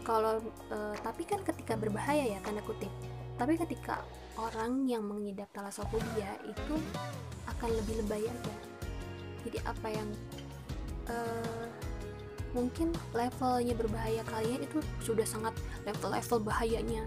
Kalau 0.06 0.40
uh, 0.72 0.96
tapi 1.04 1.28
kan 1.28 1.44
ketika 1.44 1.76
berbahaya 1.76 2.38
ya 2.38 2.40
tanda 2.46 2.64
kutip. 2.64 2.92
Tapi 3.38 3.54
ketika 3.60 4.02
orang 4.38 4.86
yang 4.90 5.06
mengidap 5.06 5.50
talasophobia 5.54 6.38
itu 6.46 6.76
akan 7.50 7.70
lebih 7.84 8.06
lebay 8.06 8.24
aja. 8.26 8.56
Jadi 9.46 9.58
apa 9.66 9.88
yang 9.90 10.10
uh, 11.10 11.66
mungkin 12.56 12.96
levelnya 13.12 13.76
berbahaya 13.76 14.24
kalian 14.26 14.64
itu 14.64 14.80
sudah 15.04 15.28
sangat 15.28 15.54
level-level 15.86 16.40
bahayanya 16.42 17.04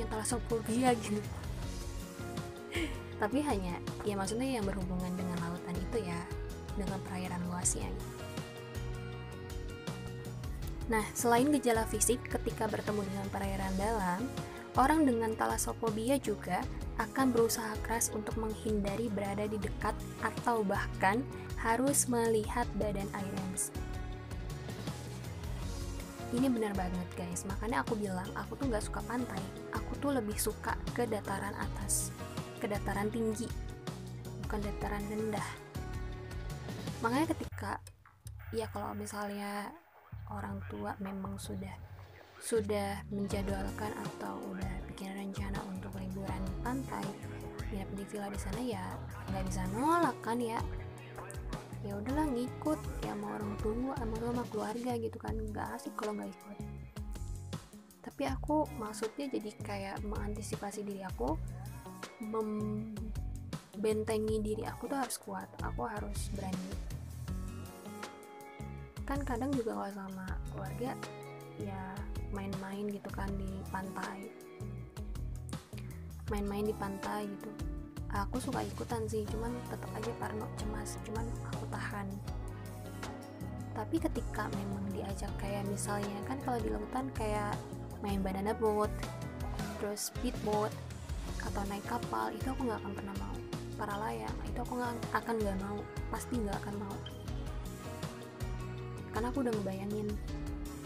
yang 0.00 0.10
talasophobia 0.10 0.96
gitu 1.04 1.20
tapi 3.20 3.44
hanya 3.44 3.76
ya 4.08 4.16
maksudnya 4.16 4.58
yang 4.60 4.64
berhubungan 4.64 5.12
dengan 5.12 5.36
lautan 5.44 5.76
itu 5.76 6.08
ya 6.08 6.20
dengan 6.74 6.96
perairan 7.04 7.42
luasnya 7.52 7.88
Nah, 10.90 11.06
selain 11.14 11.46
gejala 11.54 11.86
fisik 11.86 12.18
ketika 12.26 12.66
bertemu 12.66 13.06
dengan 13.06 13.26
perairan 13.30 13.74
dalam, 13.78 14.26
orang 14.74 15.06
dengan 15.06 15.38
talasophobia 15.38 16.18
juga 16.18 16.66
akan 16.98 17.30
berusaha 17.30 17.78
keras 17.86 18.10
untuk 18.10 18.34
menghindari 18.34 19.06
berada 19.06 19.46
di 19.46 19.54
dekat 19.62 19.94
atau 20.18 20.66
bahkan 20.66 21.22
harus 21.62 22.10
melihat 22.10 22.66
badan 22.74 23.06
air 23.14 23.34
yang. 23.46 23.70
Ini 26.30 26.46
benar 26.46 26.70
banget 26.78 27.08
guys, 27.18 27.42
makanya 27.42 27.82
aku 27.82 27.98
bilang 27.98 28.26
aku 28.38 28.54
tuh 28.54 28.70
gak 28.70 28.86
suka 28.86 29.02
pantai, 29.02 29.42
aku 29.74 29.98
tuh 29.98 30.14
lebih 30.14 30.38
suka 30.38 30.78
ke 30.94 31.02
dataran 31.02 31.58
atas, 31.58 32.14
ke 32.62 32.70
dataran 32.70 33.10
tinggi, 33.10 33.50
bukan 34.46 34.62
dataran 34.62 35.02
rendah. 35.10 35.48
Makanya 37.02 37.26
ketika, 37.34 37.82
ya 38.54 38.70
kalau 38.70 38.94
misalnya 38.94 39.74
orang 40.30 40.62
tua 40.70 40.94
memang 41.02 41.34
sudah 41.34 41.74
sudah 42.40 43.04
menjadwalkan 43.12 43.92
atau 44.00 44.40
udah 44.54 44.72
bikin 44.88 45.12
rencana 45.12 45.60
untuk 45.68 45.92
liburan 46.00 46.40
pantai 46.64 47.04
nginep 47.70 47.90
di 47.94 48.04
villa 48.08 48.32
di 48.32 48.40
sana 48.40 48.60
ya 48.64 48.84
nggak 49.28 49.44
bisa 49.44 49.62
nolak 49.76 50.16
kan 50.24 50.40
ya 50.40 50.56
ya 51.80 51.96
udahlah 51.96 52.28
ngikut 52.28 52.76
ya 53.00 53.16
mau 53.16 53.32
orang 53.40 53.56
tua 53.64 53.96
sama 53.96 54.20
sama 54.20 54.44
keluarga 54.52 55.00
gitu 55.00 55.16
kan. 55.16 55.32
Nggak 55.32 55.80
asik 55.80 55.96
kalau 55.96 56.12
nggak 56.16 56.28
ikut. 56.28 56.58
Tapi 58.00 58.24
aku 58.28 58.64
maksudnya 58.76 59.28
jadi 59.32 59.50
kayak 59.64 60.04
mengantisipasi 60.04 60.84
diri 60.84 61.00
aku 61.04 61.36
membentengi 62.20 64.40
diri 64.44 64.64
aku 64.68 64.88
tuh 64.88 64.96
harus 65.00 65.18
kuat 65.20 65.48
aku 65.64 65.84
harus 65.88 66.28
berani. 66.36 66.72
Kan 69.08 69.24
kadang 69.24 69.52
juga 69.56 69.72
kalau 69.80 69.92
sama 69.96 70.26
keluarga 70.52 70.92
ya 71.60 71.94
main-main 72.32 72.88
gitu 72.92 73.10
kan 73.12 73.28
di 73.40 73.60
pantai. 73.72 74.30
Main-main 76.28 76.64
di 76.68 76.74
pantai 76.76 77.24
gitu 77.26 77.69
aku 78.10 78.42
suka 78.42 78.66
ikutan 78.66 79.06
sih 79.06 79.22
cuman 79.30 79.54
tetap 79.70 79.86
aja 79.94 80.10
parno 80.18 80.46
cemas 80.58 80.98
cuman 81.06 81.26
aku 81.46 81.64
tahan. 81.70 82.06
Tapi 83.70 83.96
ketika 84.02 84.50
memang 84.50 84.82
diajak 84.90 85.30
kayak 85.38 85.62
misalnya 85.70 86.18
kan 86.26 86.36
kalau 86.42 86.58
di 86.58 86.74
lautan 86.74 87.06
kayak 87.14 87.54
main 88.02 88.18
banana 88.18 88.50
boat 88.58 88.90
terus 89.78 90.10
speedboat 90.10 90.74
atau 91.40 91.62
naik 91.70 91.86
kapal 91.86 92.34
itu 92.34 92.50
aku 92.50 92.66
nggak 92.66 92.82
akan 92.82 92.92
pernah 92.98 93.14
mau. 93.22 93.36
Para 93.78 93.94
layang 93.96 94.36
itu 94.44 94.58
aku 94.58 94.72
nggak 94.74 94.94
akan 95.14 95.34
nggak 95.38 95.58
mau 95.62 95.78
pasti 96.10 96.34
nggak 96.34 96.58
akan 96.66 96.74
mau. 96.82 96.96
Karena 99.14 99.26
aku 99.30 99.38
udah 99.46 99.54
ngebayangin 99.54 100.08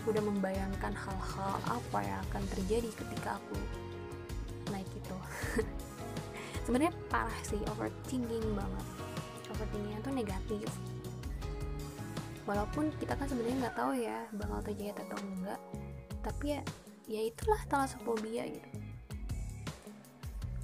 udah 0.04 0.20
membayangkan 0.20 0.92
hal-hal 0.92 1.52
apa 1.64 1.98
yang 2.04 2.20
akan 2.28 2.42
terjadi 2.52 2.92
ketika 2.92 3.40
aku 3.40 3.56
naik 4.68 4.88
itu 4.92 5.16
sebenarnya 6.64 6.92
parah 7.12 7.40
sih 7.44 7.60
overthinking 7.70 8.44
banget. 8.56 8.86
Overthinking 9.52 10.00
itu 10.00 10.10
negatif. 10.10 10.68
Walaupun 12.44 12.92
kita 13.00 13.16
kan 13.16 13.28
sebenarnya 13.28 13.68
nggak 13.68 13.76
tahu 13.76 13.92
ya 13.96 14.18
bakal 14.36 14.58
terjadi 14.64 14.96
atau 15.04 15.16
enggak. 15.20 15.60
Tapi 16.24 16.44
ya 16.56 16.60
ya 17.04 17.20
itulah 17.24 17.60
talasophobia 17.68 18.48
gitu. 18.48 18.68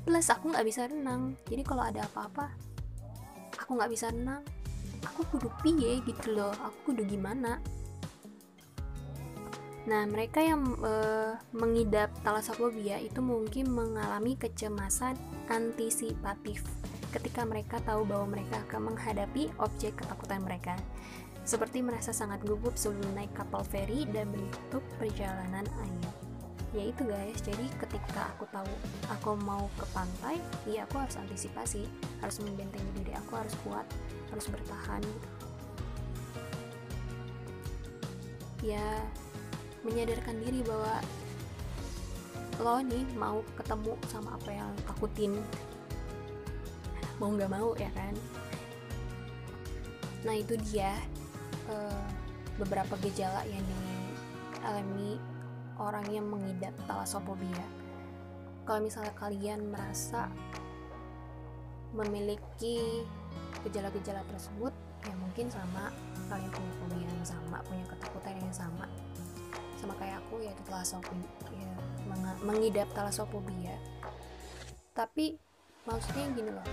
Plus 0.04 0.26
aku 0.32 0.52
nggak 0.52 0.66
bisa 0.66 0.88
renang. 0.88 1.36
Jadi 1.48 1.62
kalau 1.64 1.84
ada 1.84 2.08
apa-apa 2.08 2.48
aku 3.60 3.76
nggak 3.76 3.92
bisa 3.92 4.08
renang. 4.12 4.40
Aku 5.04 5.24
kudu 5.32 5.48
piye 5.60 6.00
gitu 6.04 6.36
loh. 6.36 6.52
Aku 6.64 6.92
kudu 6.92 7.04
gimana 7.08 7.60
Nah, 9.90 10.06
mereka 10.06 10.38
yang 10.38 10.78
uh, 10.86 11.34
mengidap 11.50 12.14
talasophobia 12.22 13.02
itu 13.02 13.18
mungkin 13.18 13.74
mengalami 13.74 14.38
kecemasan 14.38 15.18
antisipatif 15.50 16.62
ketika 17.10 17.42
mereka 17.42 17.82
tahu 17.82 18.06
bahwa 18.06 18.38
mereka 18.38 18.62
akan 18.70 18.94
menghadapi 18.94 19.50
objek 19.58 19.98
ketakutan 19.98 20.46
mereka. 20.46 20.78
Seperti 21.42 21.82
merasa 21.82 22.14
sangat 22.14 22.38
gugup 22.46 22.78
sebelum 22.78 23.18
naik 23.18 23.34
kapal 23.34 23.66
feri 23.66 24.06
dan 24.14 24.30
menutup 24.30 24.84
perjalanan 25.02 25.66
air. 25.66 26.06
Ya 26.70 26.86
itu 26.86 27.02
guys, 27.02 27.42
jadi 27.42 27.66
ketika 27.82 28.30
aku 28.30 28.46
tahu 28.54 28.70
aku 29.10 29.34
mau 29.42 29.66
ke 29.74 29.82
pantai, 29.90 30.38
ya 30.70 30.86
aku 30.86 31.02
harus 31.02 31.18
antisipasi, 31.18 31.82
harus 32.22 32.38
membentengi 32.38 33.02
diri 33.02 33.10
aku, 33.18 33.34
harus 33.34 33.58
kuat, 33.66 33.86
harus 34.30 34.46
bertahan 34.46 35.02
Ya, 38.60 39.00
menyadarkan 39.86 40.36
diri 40.44 40.60
bahwa 40.64 40.96
lo 42.60 42.76
nih 42.84 43.04
mau 43.16 43.40
ketemu 43.56 43.92
sama 44.08 44.36
apa 44.36 44.50
yang 44.52 44.70
takutin. 44.84 45.32
Mau 47.16 47.32
nggak 47.32 47.52
mau 47.52 47.72
ya 47.80 47.88
kan? 47.96 48.12
Nah 50.24 50.36
itu 50.36 50.56
dia 50.68 50.92
uh, 51.72 52.04
beberapa 52.60 52.96
gejala 53.00 53.40
yang 53.48 53.64
dialami 54.60 55.16
orang 55.80 56.04
yang 56.12 56.28
mengidap 56.28 56.76
talasophobia 56.84 57.64
kalau 58.70 58.86
misalnya 58.86 59.10
kalian 59.16 59.66
merasa 59.66 60.28
memiliki 61.90 63.02
gejala-gejala 63.66 64.22
tersebut 64.30 64.70
ya 65.02 65.14
mungkin 65.18 65.50
sama 65.50 65.90
kalian 66.28 66.52
punya 66.54 66.72
fobia 66.78 67.08
yang 67.08 67.26
sama 67.26 67.58
punya 67.66 67.82
ketakutan 67.90 68.36
yang 68.38 68.54
sama 68.54 68.86
sama 69.80 69.96
kayak 69.96 70.20
aku 70.20 70.44
yaitu 70.44 70.60
talasophobia 70.68 71.24
ya, 71.56 71.72
mengidap 72.44 72.88
talasophobia 72.92 73.74
tapi 74.92 75.40
maksudnya 75.88 76.24
gini 76.36 76.50
loh. 76.52 76.66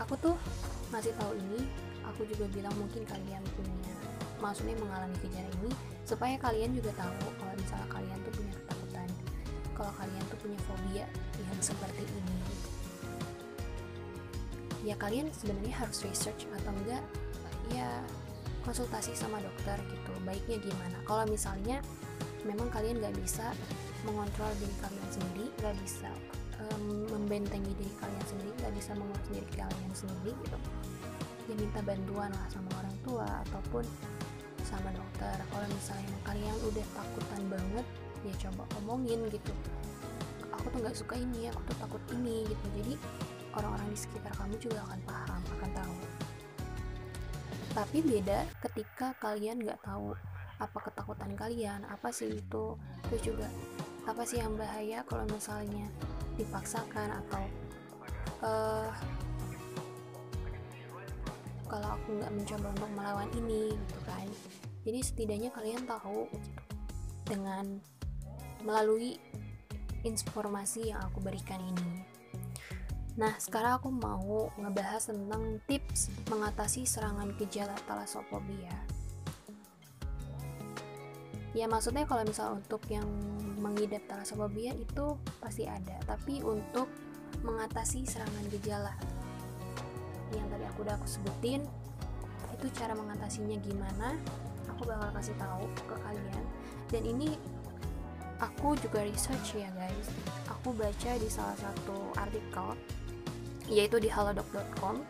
Aku 0.00 0.14
tuh 0.16 0.36
masih 0.88 1.12
tahu 1.20 1.36
ini 1.36 1.68
aku 2.06 2.24
juga 2.24 2.48
bilang 2.48 2.72
mungkin 2.80 3.04
kalian 3.04 3.44
punya 3.52 3.94
maksudnya 4.40 4.78
mengalami 4.80 5.12
kejadian 5.20 5.52
ini 5.60 5.70
supaya 6.08 6.38
kalian 6.40 6.72
juga 6.72 6.94
tahu 6.96 7.12
kalau 7.36 7.54
misalnya 7.58 7.88
kalian 7.92 8.18
tuh 8.24 8.32
punya 8.32 8.52
ketakutan 8.56 9.08
kalau 9.76 9.92
kalian 10.00 10.24
tuh 10.32 10.38
punya 10.40 10.58
fobia 10.64 11.06
yang 11.36 11.60
seperti 11.60 12.02
ini. 12.08 12.36
Ya 14.86 14.94
kalian 14.96 15.28
sebenarnya 15.34 15.74
harus 15.74 16.00
research 16.06 16.48
atau 16.48 16.72
enggak 16.72 17.04
ya 17.74 18.00
konsultasi 18.64 19.12
sama 19.12 19.42
dokter 19.44 19.76
gitu 19.92 20.12
baiknya 20.24 20.56
gimana. 20.62 20.96
Kalau 21.04 21.28
misalnya 21.28 21.84
memang 22.48 22.72
kalian 22.72 23.04
gak 23.04 23.12
bisa 23.20 23.52
mengontrol 24.08 24.48
diri 24.56 24.72
kalian 24.80 25.08
sendiri 25.12 25.46
gak 25.60 25.76
bisa 25.84 26.08
um, 26.64 27.04
membentengi 27.12 27.72
diri 27.76 27.92
kalian 28.00 28.24
sendiri 28.24 28.52
gak 28.64 28.72
bisa 28.72 28.90
mengurus 28.96 29.28
diri 29.28 29.48
kalian 29.52 29.92
sendiri 29.92 30.32
gitu. 30.32 30.58
Ya 31.48 31.54
minta 31.56 31.80
bantuan 31.84 32.32
lah 32.32 32.46
sama 32.48 32.68
orang 32.80 32.96
tua 33.04 33.28
ataupun 33.48 33.84
sama 34.64 34.88
dokter. 34.92 35.36
Kalau 35.48 35.68
misalnya 35.68 36.16
kalian 36.24 36.56
udah 36.64 36.86
takutan 36.96 37.42
banget 37.48 37.86
ya 38.24 38.34
coba 38.48 38.64
omongin 38.80 39.20
gitu. 39.28 39.52
Aku 40.56 40.66
tuh 40.72 40.78
nggak 40.82 40.96
suka 40.96 41.14
ini 41.16 41.48
aku 41.52 41.60
tuh 41.68 41.76
takut 41.80 42.02
ini 42.12 42.44
gitu. 42.48 42.66
Jadi 42.80 42.94
orang-orang 43.56 43.88
di 43.92 43.98
sekitar 43.98 44.32
kamu 44.36 44.56
juga 44.60 44.84
akan 44.88 45.00
paham 45.08 45.42
akan 45.60 45.70
tahu. 45.72 45.98
Tapi 47.72 47.98
beda 48.02 48.38
ketika 48.68 49.14
kalian 49.22 49.62
nggak 49.62 49.80
tahu 49.80 50.12
apa 50.58 50.78
ketakutan 50.90 51.32
kalian? 51.38 51.86
Apa 51.86 52.10
sih 52.10 52.42
itu? 52.42 52.74
Terus 53.10 53.22
juga 53.22 53.48
apa 54.04 54.22
sih 54.26 54.42
yang 54.42 54.58
bahaya 54.58 55.06
kalau 55.06 55.24
misalnya 55.30 55.86
dipaksakan 56.34 57.12
atau 57.24 57.42
uh, 58.42 58.90
kalau 61.68 61.88
aku 61.94 62.08
nggak 62.16 62.32
mencoba 62.32 62.66
untuk 62.74 62.90
melawan 62.98 63.30
ini 63.38 63.74
gitu 63.74 64.00
kan? 64.06 64.26
Jadi 64.82 64.98
setidaknya 65.04 65.50
kalian 65.54 65.84
tahu 65.86 66.26
dengan 67.28 67.78
melalui 68.64 69.20
informasi 70.02 70.90
yang 70.90 71.04
aku 71.04 71.20
berikan 71.22 71.60
ini. 71.60 72.02
Nah, 73.18 73.34
sekarang 73.36 73.82
aku 73.82 73.90
mau 73.90 74.46
ngebahas 74.54 75.10
tentang 75.10 75.58
tips 75.66 76.08
mengatasi 76.30 76.86
serangan 76.86 77.34
gejala 77.34 77.74
talasophobia 77.84 78.97
ya 81.58 81.66
maksudnya 81.66 82.06
kalau 82.06 82.22
misal 82.22 82.54
untuk 82.54 82.86
yang 82.86 83.06
mengidap 83.58 84.06
talasemia 84.06 84.78
itu 84.78 85.18
pasti 85.42 85.66
ada 85.66 85.98
tapi 86.06 86.38
untuk 86.46 86.86
mengatasi 87.42 88.06
serangan 88.06 88.46
gejala 88.54 88.94
yang 90.30 90.46
tadi 90.46 90.64
aku 90.70 90.86
udah 90.86 90.94
aku 90.94 91.08
sebutin 91.10 91.66
itu 92.54 92.66
cara 92.74 92.94
mengatasinya 92.94 93.58
gimana 93.62 94.14
aku 94.78 94.86
bakal 94.86 95.10
kasih 95.18 95.34
tahu 95.42 95.66
ke 95.74 95.96
kalian. 96.06 96.44
Dan 96.86 97.02
ini 97.02 97.34
aku 98.38 98.78
juga 98.78 99.02
research 99.02 99.58
ya 99.58 99.66
guys. 99.74 100.06
Aku 100.46 100.70
baca 100.70 101.10
di 101.18 101.26
salah 101.26 101.58
satu 101.58 102.14
artikel 102.14 102.78
yaitu 103.66 103.98
di 103.98 104.08
halodoc.com 104.08 105.02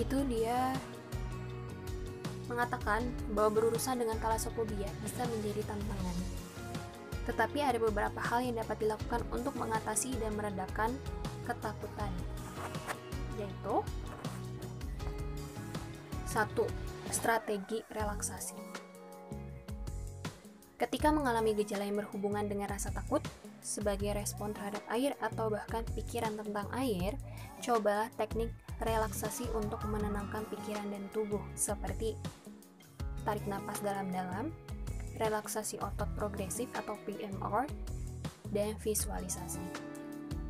itu 0.00 0.18
dia 0.26 0.74
mengatakan 2.46 3.06
bahwa 3.34 3.58
berurusan 3.60 3.98
dengan 3.98 4.18
talasophobia 4.22 4.88
bisa 5.02 5.22
menjadi 5.26 5.66
tantangan. 5.66 6.16
Tetapi 7.26 7.58
ada 7.58 7.78
beberapa 7.82 8.20
hal 8.22 8.46
yang 8.46 8.62
dapat 8.62 8.86
dilakukan 8.86 9.22
untuk 9.34 9.58
mengatasi 9.58 10.14
dan 10.22 10.34
meredakan 10.38 10.94
ketakutan. 11.42 12.12
Yaitu 13.34 13.82
satu, 16.26 16.68
strategi 17.10 17.82
relaksasi. 17.90 18.54
Ketika 20.76 21.08
mengalami 21.08 21.56
gejala 21.56 21.88
yang 21.88 21.96
berhubungan 21.96 22.44
dengan 22.44 22.68
rasa 22.68 22.92
takut, 22.92 23.24
sebagai 23.64 24.12
respon 24.14 24.52
terhadap 24.52 24.84
air 24.92 25.16
atau 25.18 25.48
bahkan 25.48 25.82
pikiran 25.96 26.36
tentang 26.36 26.68
air, 26.76 27.16
cobalah 27.64 28.12
teknik 28.14 28.52
relaksasi 28.82 29.48
untuk 29.56 29.80
menenangkan 29.88 30.44
pikiran 30.52 30.88
dan 30.92 31.04
tubuh 31.12 31.40
seperti 31.56 32.12
tarik 33.24 33.44
napas 33.48 33.80
dalam-dalam, 33.82 34.52
relaksasi 35.16 35.80
otot 35.80 36.06
progresif 36.14 36.70
atau 36.76 36.94
PMR, 37.08 37.66
dan 38.54 38.78
visualisasi. 38.78 39.62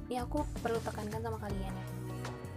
Ini 0.07 0.23
aku 0.23 0.45
perlu 0.61 0.79
tekankan 0.85 1.23
sama 1.23 1.39
kalian 1.41 1.73
ya. 1.73 1.87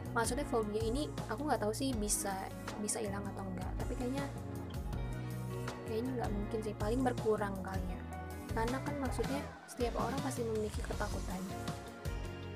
Maksudnya 0.10 0.46
fobia 0.50 0.82
ini 0.82 1.06
aku 1.30 1.46
nggak 1.46 1.62
tahu 1.62 1.74
sih 1.74 1.94
bisa 1.94 2.34
bisa 2.82 2.98
hilang 2.98 3.22
atau 3.36 3.46
enggak, 3.46 3.72
tapi 3.78 3.94
kayaknya 3.96 4.26
kayaknya 5.86 6.12
nggak 6.22 6.32
mungkin 6.34 6.60
sih, 6.66 6.76
paling 6.78 7.02
berkurang 7.02 7.56
kali 7.62 7.86
ya. 7.90 8.02
Karena 8.54 8.78
kan 8.82 8.96
maksudnya 8.98 9.42
setiap 9.70 9.94
orang 10.02 10.18
pasti 10.26 10.42
memiliki 10.42 10.82
ketakutan. 10.82 11.42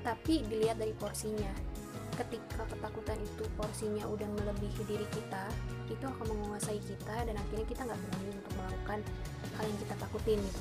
Tapi 0.02 0.44
dilihat 0.50 0.76
dari 0.76 0.92
porsinya, 0.92 1.50
ketika 2.14 2.62
ketakutan 2.70 3.18
itu 3.18 3.44
porsinya 3.58 4.06
udah 4.06 4.28
melebihi 4.38 4.82
diri 4.86 5.06
kita 5.10 5.50
itu 5.90 6.04
akan 6.04 6.26
menguasai 6.30 6.78
kita 6.86 7.16
dan 7.26 7.34
akhirnya 7.34 7.66
kita 7.66 7.82
nggak 7.82 7.98
berani 7.98 8.28
untuk 8.38 8.54
melakukan 8.54 8.98
hal 9.58 9.64
yang 9.66 9.78
kita 9.82 9.94
takutin 9.98 10.38
gitu. 10.38 10.60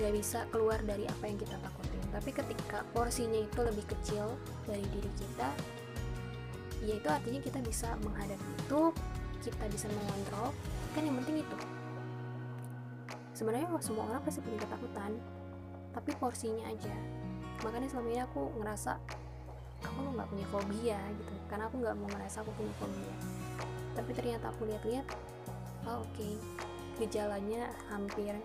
Nggak 0.00 0.12
bisa 0.16 0.38
keluar 0.52 0.78
dari 0.84 1.04
apa 1.08 1.24
yang 1.24 1.38
kita 1.40 1.56
takutin. 1.60 2.02
Tapi 2.10 2.30
ketika 2.34 2.78
porsinya 2.92 3.40
itu 3.40 3.60
lebih 3.64 3.84
kecil 3.88 4.36
dari 4.68 4.84
diri 4.92 5.10
kita 5.16 5.48
ya 6.80 6.96
itu 6.96 7.08
artinya 7.12 7.40
kita 7.44 7.60
bisa 7.60 7.92
menghadapi 8.00 8.50
itu 8.56 8.80
kita 9.40 9.64
bisa 9.72 9.86
mengontrol. 9.88 10.52
Kan 10.92 11.02
yang 11.08 11.16
penting 11.24 11.40
itu. 11.40 11.56
Sebenarnya 13.32 13.72
semua 13.80 14.04
orang 14.12 14.20
pasti 14.20 14.44
punya 14.44 14.60
ketakutan 14.60 15.16
tapi 15.96 16.10
porsinya 16.20 16.68
aja. 16.68 16.92
Makanya 17.64 17.88
selama 17.88 18.08
ini 18.12 18.20
aku 18.24 18.42
ngerasa 18.60 19.00
aku 19.84 19.98
nggak 20.16 20.28
punya 20.28 20.46
fobia 20.52 21.00
gitu. 21.16 21.32
Karena 21.48 21.64
aku 21.68 21.76
nggak 21.80 21.96
mau 21.96 22.08
merasa 22.12 22.42
aku 22.44 22.50
punya 22.56 22.74
fobia. 22.80 23.14
Tapi 23.96 24.10
ternyata 24.14 24.52
aku 24.52 24.68
lihat-lihat 24.70 25.06
oh 25.88 26.04
oke 26.04 26.12
okay. 26.14 26.34
gejalanya 27.00 27.72
hampir 27.88 28.36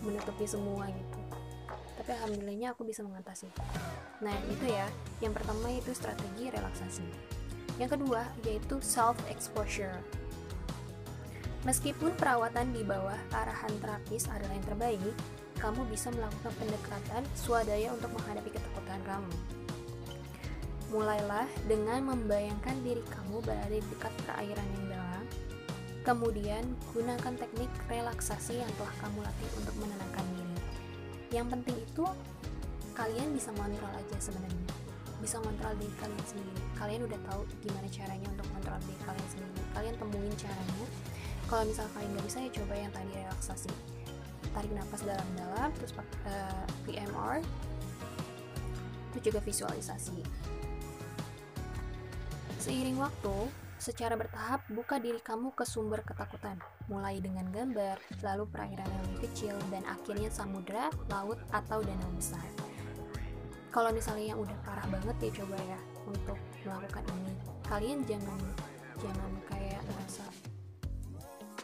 menutupi 0.00 0.48
semua 0.48 0.88
gitu. 0.88 1.20
Tapi 2.00 2.10
alhamdulillahnya 2.16 2.72
aku 2.72 2.88
bisa 2.88 3.04
mengatasi. 3.04 3.48
Nah 4.24 4.36
itu 4.48 4.66
ya. 4.68 4.88
Yang 5.20 5.40
pertama 5.40 5.68
itu 5.68 5.92
strategi 5.92 6.48
relaksasi. 6.48 7.06
Yang 7.76 8.00
kedua 8.00 8.24
yaitu 8.44 8.80
self 8.80 9.16
exposure 9.28 10.00
Meskipun 11.60 12.16
perawatan 12.16 12.72
di 12.72 12.80
bawah 12.80 13.20
arahan 13.36 13.68
terapis 13.84 14.24
adalah 14.32 14.56
yang 14.56 14.64
terbaik, 14.64 15.12
kamu 15.60 15.84
bisa 15.92 16.08
melakukan 16.08 16.56
pendekatan 16.56 17.22
swadaya 17.36 17.92
untuk 17.92 18.08
menghadapi 18.16 18.48
ketakutan 18.48 19.00
kamu. 19.04 19.59
Mulailah 20.90 21.46
dengan 21.70 22.02
membayangkan 22.02 22.74
diri 22.82 22.98
kamu 23.06 23.38
berada 23.46 23.70
di 23.70 23.78
dekat 23.94 24.10
perairan 24.26 24.66
yang 24.74 24.86
dalam. 24.90 25.24
Kemudian, 26.02 26.66
gunakan 26.90 27.34
teknik 27.38 27.70
relaksasi 27.86 28.58
yang 28.58 28.70
telah 28.74 28.90
kamu 28.98 29.22
latih 29.22 29.50
untuk 29.54 29.74
menenangkan 29.78 30.26
diri. 30.34 30.56
Yang 31.30 31.46
penting 31.54 31.76
itu, 31.78 32.04
kalian 32.98 33.30
bisa 33.30 33.54
kontrol 33.54 33.92
aja 33.94 34.16
sebenarnya. 34.18 34.66
Bisa 35.22 35.38
kontrol 35.38 35.70
diri 35.78 35.94
kalian 36.02 36.24
sendiri. 36.26 36.58
Kalian 36.74 37.06
udah 37.06 37.20
tahu 37.30 37.46
gimana 37.62 37.86
caranya 37.86 38.26
untuk 38.26 38.46
kontrol 38.50 38.78
diri 38.82 38.98
kalian 39.06 39.28
sendiri. 39.30 39.62
Kalian 39.70 39.94
temuin 39.94 40.34
caranya. 40.34 40.84
Kalau 41.46 41.64
misal 41.70 41.86
kalian 41.94 42.10
nggak 42.18 42.26
bisa, 42.26 42.38
ya 42.42 42.50
coba 42.50 42.74
yang 42.74 42.90
tadi 42.90 43.12
relaksasi. 43.14 43.72
Tarik 44.50 44.72
nafas 44.74 45.06
dalam-dalam, 45.06 45.70
terus 45.78 45.94
pakai 45.94 46.18
uh, 46.26 46.66
PMR, 46.82 47.38
itu 49.14 49.30
juga 49.30 49.38
visualisasi 49.42 50.50
Seiring 52.60 53.00
waktu, 53.00 53.48
secara 53.80 54.20
bertahap 54.20 54.60
buka 54.68 55.00
diri 55.00 55.16
kamu 55.24 55.56
ke 55.56 55.64
sumber 55.64 56.04
ketakutan, 56.04 56.60
mulai 56.92 57.16
dengan 57.16 57.48
gambar, 57.48 57.96
lalu 58.20 58.44
perairan 58.52 58.84
yang 58.84 59.16
kecil, 59.24 59.56
dan 59.72 59.80
akhirnya 59.88 60.28
samudra, 60.28 60.92
laut, 61.08 61.40
atau 61.56 61.80
danau 61.80 62.12
besar. 62.12 62.44
Kalau 63.72 63.88
misalnya 63.96 64.36
yang 64.36 64.44
udah 64.44 64.52
parah 64.60 64.84
banget 64.92 65.16
ya 65.24 65.40
coba 65.40 65.56
ya 65.56 65.80
untuk 66.04 66.36
melakukan 66.60 67.00
ini. 67.16 67.32
Kalian 67.64 68.04
jangan 68.04 68.40
jangan 69.00 69.30
kayak 69.48 69.80
merasa 69.80 70.28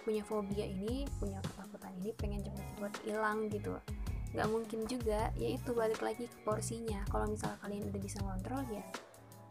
punya 0.01 0.25
fobia 0.25 0.65
ini, 0.65 1.05
punya 1.21 1.45
ketakutan 1.45 1.93
ini, 2.01 2.11
pengen 2.17 2.41
cepet-cepet 2.41 2.93
hilang 3.05 3.53
gitu. 3.53 3.77
Gak 4.33 4.49
mungkin 4.49 4.89
juga, 4.89 5.29
yaitu 5.37 5.77
balik 5.77 6.01
lagi 6.01 6.25
ke 6.25 6.37
porsinya. 6.41 7.05
Kalau 7.13 7.29
misalnya 7.29 7.61
kalian 7.61 7.85
udah 7.93 8.01
bisa 8.01 8.17
ngontrol 8.25 8.65
ya 8.73 8.81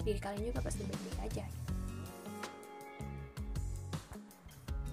diri 0.05 0.19
kalian 0.21 0.53
juga 0.53 0.61
pasti 0.61 0.85
baik-baik 0.85 1.19
aja. 1.33 1.45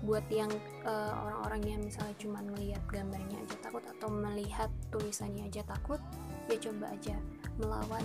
Buat 0.03 0.27
yang 0.35 0.51
uh, 0.83 1.15
orang-orang 1.15 1.63
yang 1.63 1.81
misalnya 1.87 2.17
cuma 2.19 2.43
melihat 2.43 2.83
gambarnya 2.91 3.39
aja 3.39 3.57
takut 3.63 3.85
atau 3.87 4.09
melihat 4.11 4.67
tulisannya 4.91 5.47
aja 5.47 5.63
takut 5.63 6.03
ya 6.51 6.59
coba 6.59 6.91
aja 6.91 7.15
melawan 7.63 8.03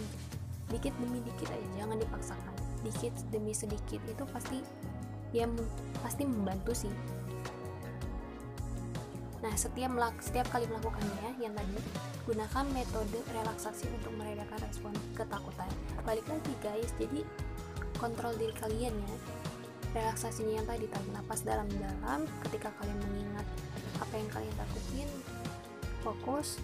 dikit 0.70 0.94
demi 1.02 1.26
dikit 1.26 1.50
aja 1.50 1.68
jangan 1.74 1.98
dipaksakan. 1.98 2.56
Dikit 2.86 3.16
demi 3.34 3.56
sedikit 3.56 3.98
itu 4.06 4.24
pasti 4.30 4.62
ya 5.34 5.50
pasti 6.06 6.24
membantu 6.24 6.72
sih 6.86 6.94
Nah, 9.48 9.56
setiap 9.56 9.96
setiap 10.20 10.44
kali 10.52 10.68
melakukannya 10.68 11.40
yang 11.40 11.56
tadi 11.56 11.80
gunakan 12.28 12.68
metode 12.76 13.16
relaksasi 13.32 13.88
untuk 13.96 14.12
meredakan 14.20 14.60
respon 14.60 14.92
ketakutan. 15.16 15.72
Balik 16.04 16.28
lagi 16.28 16.52
guys, 16.60 16.92
jadi 17.00 17.24
kontrol 17.96 18.36
diri 18.36 18.52
kalian 18.60 18.92
ya. 18.92 19.16
Relaksasinya 19.96 20.60
yang 20.60 20.68
tadi 20.68 20.92
tarik 20.92 21.08
napas 21.16 21.48
dalam-dalam. 21.48 22.28
Ketika 22.44 22.76
kalian 22.76 23.00
mengingat 23.08 23.48
apa 24.04 24.14
yang 24.20 24.28
kalian 24.36 24.56
takutin, 24.60 25.10
fokus. 26.04 26.60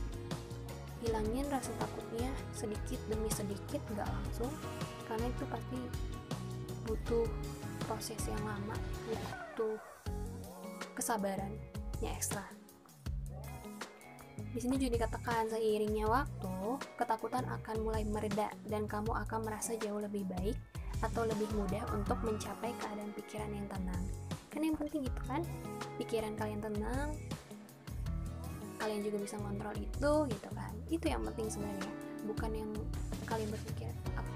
Hilangin 1.00 1.48
rasa 1.48 1.72
takutnya 1.80 2.36
sedikit 2.52 3.00
demi 3.08 3.32
sedikit 3.32 3.80
nggak 3.96 4.12
langsung. 4.12 4.52
Karena 5.08 5.32
itu 5.32 5.48
pasti 5.48 5.80
butuh 6.84 7.32
proses 7.88 8.19
yang 8.28 8.43
lama 8.43 8.76
butuh 9.08 9.80
kesabaran 11.00 11.56
yang 12.04 12.15
ekstra 12.15 12.43
di 14.53 14.59
sini 14.61 14.77
juga 14.77 15.01
dikatakan 15.01 15.49
seiringnya 15.49 16.05
waktu, 16.05 16.77
ketakutan 16.93 17.41
akan 17.49 17.75
mulai 17.81 18.05
mereda 18.05 18.53
dan 18.69 18.85
kamu 18.85 19.09
akan 19.25 19.49
merasa 19.49 19.73
jauh 19.81 19.97
lebih 19.97 20.29
baik 20.29 20.53
atau 21.01 21.25
lebih 21.25 21.49
mudah 21.57 21.81
untuk 21.97 22.21
mencapai 22.21 22.69
keadaan 22.77 23.09
pikiran 23.17 23.49
yang 23.49 23.65
tenang. 23.65 24.03
Kan 24.53 24.61
yang 24.61 24.77
penting 24.77 25.09
itu 25.09 25.21
kan, 25.25 25.41
pikiran 25.97 26.37
kalian 26.37 26.61
tenang, 26.61 27.17
kalian 28.77 29.01
juga 29.01 29.17
bisa 29.25 29.41
kontrol 29.41 29.73
itu 29.73 30.11
gitu 30.29 30.49
kan. 30.53 30.73
Itu 30.85 31.05
yang 31.09 31.25
penting 31.33 31.49
sebenarnya, 31.49 31.91
bukan 32.29 32.51
yang 32.53 32.71
kalian 33.25 33.49
berpikir, 33.49 33.89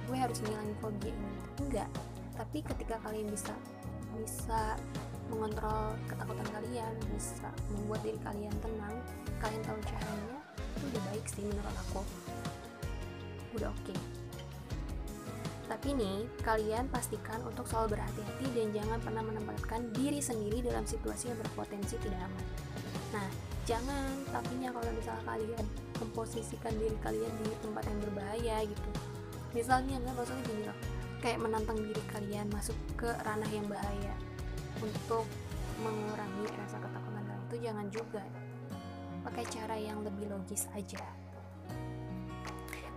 gue 0.10 0.18
harus 0.18 0.42
ngilangin 0.42 0.76
fobia 0.82 1.14
ini. 1.14 1.32
Enggak. 1.62 1.90
Tapi 2.34 2.66
ketika 2.66 2.98
kalian 3.06 3.30
bisa 3.30 3.54
bisa 4.18 4.82
mengontrol 5.30 5.96
ketakutan 6.08 6.48
kalian, 6.52 6.94
bisa 7.14 7.50
membuat 7.72 8.02
diri 8.04 8.20
kalian 8.24 8.56
tenang, 8.64 8.96
kalian 9.40 9.62
tahu 9.64 9.80
caranya 9.86 10.38
itu 10.78 10.84
udah 10.94 11.02
baik 11.12 11.26
sih 11.26 11.44
menurut 11.46 11.76
aku. 11.88 12.02
Udah 13.58 13.70
oke. 13.72 13.84
Okay. 13.88 14.00
tapi 15.68 15.92
nih 16.00 16.24
kalian 16.48 16.88
pastikan 16.88 17.44
untuk 17.44 17.68
selalu 17.68 18.00
berhati-hati 18.00 18.48
dan 18.56 18.72
jangan 18.72 19.04
pernah 19.04 19.20
menempatkan 19.20 19.92
diri 19.92 20.24
sendiri 20.24 20.64
dalam 20.64 20.88
situasi 20.88 21.28
yang 21.28 21.40
berpotensi 21.44 22.00
tidak 22.00 22.24
aman. 22.24 22.46
Nah 23.12 23.28
jangan 23.68 24.08
tapinya 24.32 24.72
kalau 24.72 24.88
misalnya 24.96 25.28
kalian 25.28 25.66
memposisikan 26.00 26.72
diri 26.80 26.96
kalian 27.04 27.34
di 27.44 27.52
tempat 27.60 27.84
yang 27.84 28.00
berbahaya 28.00 28.58
gitu. 28.64 28.90
Misalnya 29.52 30.00
nggak 30.00 30.16
maksudnya 30.16 30.44
gini 30.48 30.64
loh 30.72 30.78
kayak 31.20 31.40
menantang 31.42 31.78
diri 31.82 32.04
kalian 32.14 32.48
masuk 32.54 32.78
ke 32.96 33.10
ranah 33.26 33.50
yang 33.50 33.66
bahaya 33.66 34.14
untuk 34.82 35.26
mengurangi 35.82 36.46
rasa 36.58 36.78
ketakutan 36.82 37.24
kalian 37.26 37.42
itu 37.48 37.56
jangan 37.64 37.88
juga. 37.90 38.24
Pakai 39.24 39.46
cara 39.48 39.76
yang 39.76 40.04
lebih 40.04 40.32
logis 40.32 40.68
aja. 40.76 41.04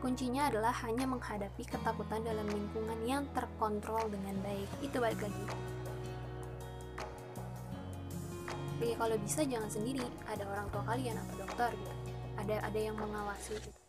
Kuncinya 0.00 0.48
adalah 0.48 0.72
hanya 0.88 1.04
menghadapi 1.04 1.60
ketakutan 1.68 2.24
dalam 2.24 2.48
lingkungan 2.48 2.98
yang 3.04 3.28
terkontrol 3.36 4.08
dengan 4.08 4.32
baik. 4.40 4.70
Itu 4.80 4.96
balik 4.96 5.20
lagi. 5.20 5.44
Ya 8.80 8.96
kalau 8.96 9.16
bisa 9.20 9.44
jangan 9.44 9.68
sendiri. 9.68 10.00
Ada 10.24 10.48
orang 10.48 10.66
tua 10.72 10.82
kalian 10.88 11.20
atau 11.20 11.34
dokter 11.44 11.70
gitu. 11.76 11.92
Ada 12.40 12.54
ada 12.64 12.78
yang 12.80 12.96
mengawasi 12.96 13.60
gitu. 13.60 13.80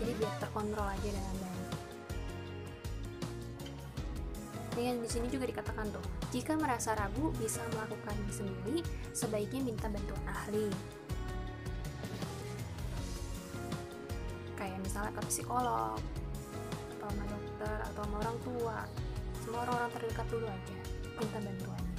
Jadi 0.00 0.12
biar 0.16 0.34
terkontrol 0.40 0.88
aja 0.88 1.08
dengan 1.12 1.36
baik 1.36 1.63
yang 4.80 4.98
di 4.98 5.08
sini 5.10 5.30
juga 5.30 5.46
dikatakan 5.46 5.86
tuh, 5.94 6.04
jika 6.34 6.58
merasa 6.58 6.98
ragu 6.98 7.30
bisa 7.38 7.62
melakukan 7.74 8.16
sendiri, 8.32 8.82
sebaiknya 9.14 9.62
minta 9.62 9.86
bantuan 9.86 10.24
ahli. 10.26 10.66
Kayak 14.58 14.78
misalnya 14.82 15.12
ke 15.14 15.22
psikolog, 15.30 15.98
atau 16.96 17.06
sama 17.06 17.24
dokter, 17.30 17.76
atau 17.86 18.02
sama 18.02 18.16
orang 18.24 18.38
tua. 18.42 18.78
Semua 19.44 19.60
orang-orang 19.68 19.90
terdekat 19.94 20.26
dulu 20.32 20.46
aja, 20.48 20.78
minta 21.20 21.38
bantuannya. 21.38 21.96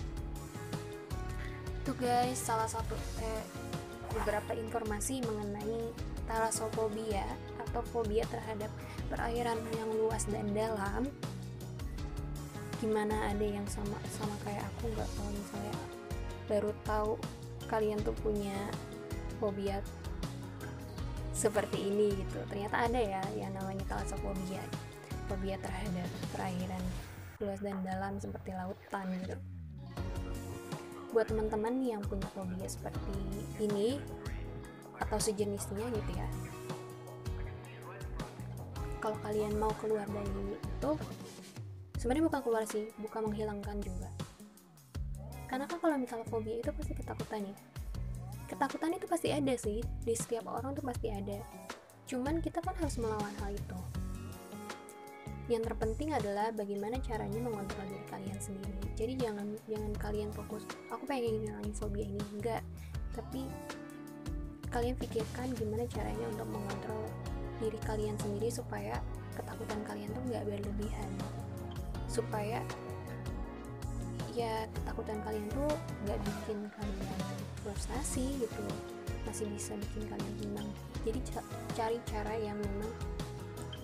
Tuh 1.86 1.96
guys, 2.02 2.42
salah 2.42 2.66
satu 2.66 2.98
eh, 3.22 3.46
beberapa 4.10 4.58
informasi 4.58 5.22
mengenai 5.22 5.94
talasophobia 6.26 7.26
atau 7.62 7.86
fobia 7.94 8.26
terhadap 8.34 8.74
perairan 9.14 9.62
yang 9.78 9.90
luas 9.94 10.26
dan 10.26 10.50
dalam 10.58 11.06
gimana 12.82 13.32
ada 13.32 13.46
yang 13.46 13.66
sama 13.68 13.96
sama 14.12 14.36
kayak 14.44 14.64
aku? 14.64 14.92
Nggak 14.92 15.10
kalau 15.16 15.32
misalnya 15.32 15.76
baru 16.46 16.72
tahu 16.86 17.12
kalian 17.66 18.00
tuh 18.06 18.16
punya 18.22 18.56
fobia 19.40 19.80
seperti 21.36 21.90
ini 21.90 22.14
gitu. 22.16 22.40
Ternyata 22.48 22.88
ada 22.88 23.00
ya 23.00 23.24
yang 23.36 23.52
namanya 23.56 23.84
talasophobia 23.90 24.64
fobia 25.26 25.58
terhadap 25.58 26.10
perairan 26.36 26.84
luas 27.42 27.60
dan 27.60 27.78
dalam 27.82 28.16
seperti 28.22 28.54
lautan 28.54 29.08
gitu. 29.26 29.36
Buat 31.12 31.32
teman-teman 31.32 31.80
yang 31.84 32.02
punya 32.04 32.28
fobia 32.36 32.68
seperti 32.68 33.18
ini 33.60 33.98
atau 35.00 35.20
sejenisnya 35.20 35.92
gitu 35.92 36.12
ya 36.16 36.28
kalau 39.06 39.22
kalian 39.22 39.54
mau 39.62 39.70
keluar 39.78 40.10
dari 40.10 40.58
itu 40.58 40.92
sebenarnya 42.06 42.30
bukan 42.30 42.42
keluar 42.46 42.64
sih 42.70 42.86
bukan 43.02 43.34
menghilangkan 43.34 43.82
juga. 43.82 44.14
Karena 45.50 45.66
kan 45.66 45.82
kalau 45.82 45.98
misalnya 45.98 46.30
fobia 46.30 46.62
itu 46.62 46.70
pasti 46.70 46.94
ketakutan 46.94 47.50
ya. 47.50 47.58
Ketakutan 48.46 48.94
itu 48.94 49.10
pasti 49.10 49.34
ada 49.34 49.54
sih 49.58 49.82
di 49.82 50.14
setiap 50.14 50.46
orang 50.54 50.78
tuh 50.78 50.86
pasti 50.86 51.10
ada. 51.10 51.42
Cuman 52.06 52.46
kita 52.46 52.62
kan 52.62 52.78
harus 52.78 53.02
melawan 53.02 53.34
hal 53.42 53.58
itu. 53.58 53.80
Yang 55.50 55.74
terpenting 55.74 56.14
adalah 56.14 56.54
bagaimana 56.54 57.02
caranya 57.02 57.42
mengontrol 57.42 57.90
diri 57.90 58.06
kalian 58.06 58.38
sendiri. 58.38 58.86
Jadi 58.94 59.14
jangan 59.26 59.48
jangan 59.66 59.92
kalian 59.98 60.30
fokus 60.30 60.62
aku 60.94 61.10
pengen 61.10 61.42
ngilangin 61.42 61.74
fobia 61.74 62.06
ini. 62.06 62.22
Enggak. 62.38 62.62
Tapi 63.18 63.50
kalian 64.70 64.94
pikirkan 65.02 65.58
gimana 65.58 65.90
caranya 65.90 66.30
untuk 66.30 66.54
mengontrol 66.54 67.02
diri 67.58 67.82
kalian 67.82 68.14
sendiri 68.22 68.54
supaya 68.54 69.02
ketakutan 69.34 69.82
kalian 69.90 70.14
tuh 70.14 70.22
nggak 70.30 70.46
berlebihan 70.46 71.10
supaya 72.16 72.64
ya 74.36 74.68
ketakutan 74.72 75.20
kalian 75.24 75.48
tuh 75.52 75.72
nggak 76.08 76.20
bikin 76.24 76.60
kalian 76.76 77.20
frustasi 77.64 78.36
gitu 78.40 78.64
masih 79.26 79.48
bisa 79.52 79.74
bikin 79.76 80.06
kalian 80.08 80.34
tenang. 80.40 80.70
Jadi 81.02 81.20
cari 81.76 81.98
cara 82.06 82.34
yang 82.38 82.56
memang 82.62 82.92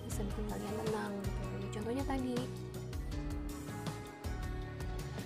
bisa 0.06 0.22
bikin 0.22 0.46
kalian 0.48 0.74
tenang 0.86 1.12
gitu 1.24 1.40
ya, 1.42 1.68
contohnya 1.76 2.04
tadi. 2.06 2.38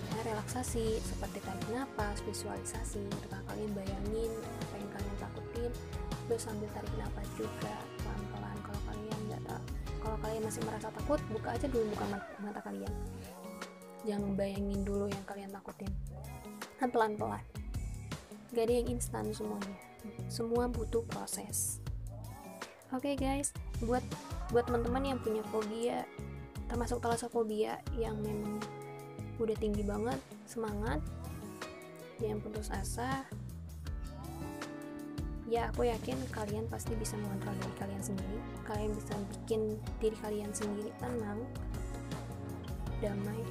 Ya, 0.07 0.33
relaksasi 0.33 0.97
seperti 1.05 1.37
tarik 1.45 1.67
nafas 1.69 2.17
visualisasi. 2.25 3.05
Kan 3.29 3.41
kalian 3.45 3.71
bayangin 3.77 4.33
apa 4.41 4.75
yang 4.81 4.89
kalian 4.89 5.15
takutin? 5.21 5.71
Terus 6.25 6.41
sambil 6.41 6.69
tarik 6.73 6.93
nafas 6.97 7.27
juga 7.37 7.75
masih 10.47 10.63
merasa 10.63 10.87
takut 10.95 11.19
buka 11.27 11.59
aja 11.59 11.67
dulu 11.67 11.91
buka 11.91 12.23
mata, 12.39 12.63
kalian. 12.63 12.93
Jangan 14.07 14.31
bayangin 14.39 14.87
dulu 14.87 15.11
yang 15.11 15.23
kalian 15.27 15.51
takutin. 15.51 15.91
Kan 16.79 16.87
pelan-pelan. 16.87 17.43
Gak 18.55 18.63
ada 18.71 18.73
yang 18.79 18.87
instan 18.95 19.27
semuanya. 19.35 19.75
Semua 20.31 20.71
butuh 20.71 21.03
proses. 21.03 21.83
Oke 22.95 23.11
okay 23.11 23.15
guys. 23.19 23.51
Buat 23.83 24.07
buat 24.55 24.71
teman-teman 24.71 25.03
yang 25.03 25.19
punya 25.19 25.43
fobia 25.51 26.07
termasuk 26.71 27.03
talasophobia 27.03 27.79
yang 27.95 28.15
memang 28.23 28.59
udah 29.39 29.55
tinggi 29.55 29.83
banget 29.83 30.19
semangat 30.43 30.99
jangan 32.19 32.39
putus 32.43 32.67
asa 32.71 33.23
ya 35.47 35.71
aku 35.71 35.87
yakin 35.87 36.19
kalian 36.35 36.67
pasti 36.67 36.91
bisa 36.99 37.15
mengontrol 37.15 37.55
diri 37.63 37.75
kalian 37.79 38.03
sendiri. 38.03 38.37
Kalian 38.67 38.91
bisa 38.91 39.15
bikin 39.15 39.79
diri 40.03 40.17
kalian 40.19 40.51
sendiri 40.51 40.91
tenang 40.99 41.39
damai. 42.99 43.41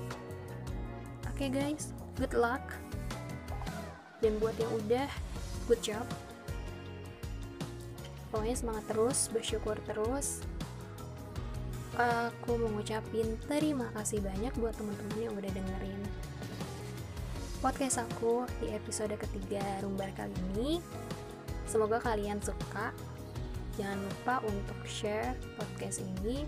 Oke 1.32 1.48
okay 1.48 1.50
guys. 1.50 1.96
Good 2.20 2.36
luck. 2.36 2.62
Dan 4.20 4.36
buat 4.40 4.56
yang 4.60 4.72
udah 4.86 5.08
good 5.68 5.80
job. 5.80 6.04
Pokoknya 8.32 8.56
semangat 8.56 8.84
terus 8.92 9.32
bersyukur 9.32 9.76
terus. 9.88 10.44
Aku 11.96 12.60
mau 12.60 12.68
ngucapin 12.76 13.40
terima 13.48 13.88
kasih 13.96 14.20
banyak 14.20 14.52
buat 14.60 14.76
teman-teman 14.76 15.16
yang 15.16 15.32
udah 15.32 15.48
dengerin 15.48 16.04
podcast 17.66 17.98
aku 17.98 18.46
di 18.62 18.70
episode 18.70 19.16
ketiga 19.18 19.64
Rumbar 19.82 20.14
kali 20.14 20.30
ini 20.54 20.78
Semoga 21.66 21.98
kalian 22.00 22.38
suka. 22.40 22.94
Jangan 23.76 23.98
lupa 24.00 24.34
untuk 24.46 24.78
share 24.88 25.36
podcast 25.58 26.00
ini. 26.00 26.46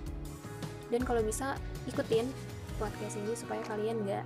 Dan 0.89 1.05
kalau 1.05 1.21
bisa 1.21 1.61
ikutin 1.85 2.31
podcast 2.81 3.21
ini 3.21 3.37
supaya 3.37 3.61
kalian 3.69 4.07
gak 4.09 4.25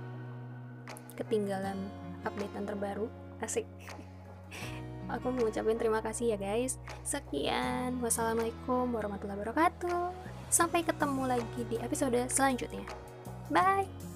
ketinggalan 1.19 1.75
updatean 2.23 2.63
terbaru. 2.63 3.11
Asik. 3.43 3.67
Aku 5.19 5.35
mengucapkan 5.35 5.75
terima 5.75 5.99
kasih 5.99 6.33
ya 6.33 6.37
guys. 6.39 6.79
Sekian. 7.03 7.99
Wassalamualaikum 7.99 8.87
warahmatullahi 8.95 9.43
wabarakatuh. 9.43 10.15
Sampai 10.47 10.85
ketemu 10.85 11.27
lagi 11.27 11.61
di 11.67 11.75
episode 11.81 12.23
selanjutnya. 12.31 12.85
Bye. 13.51 14.12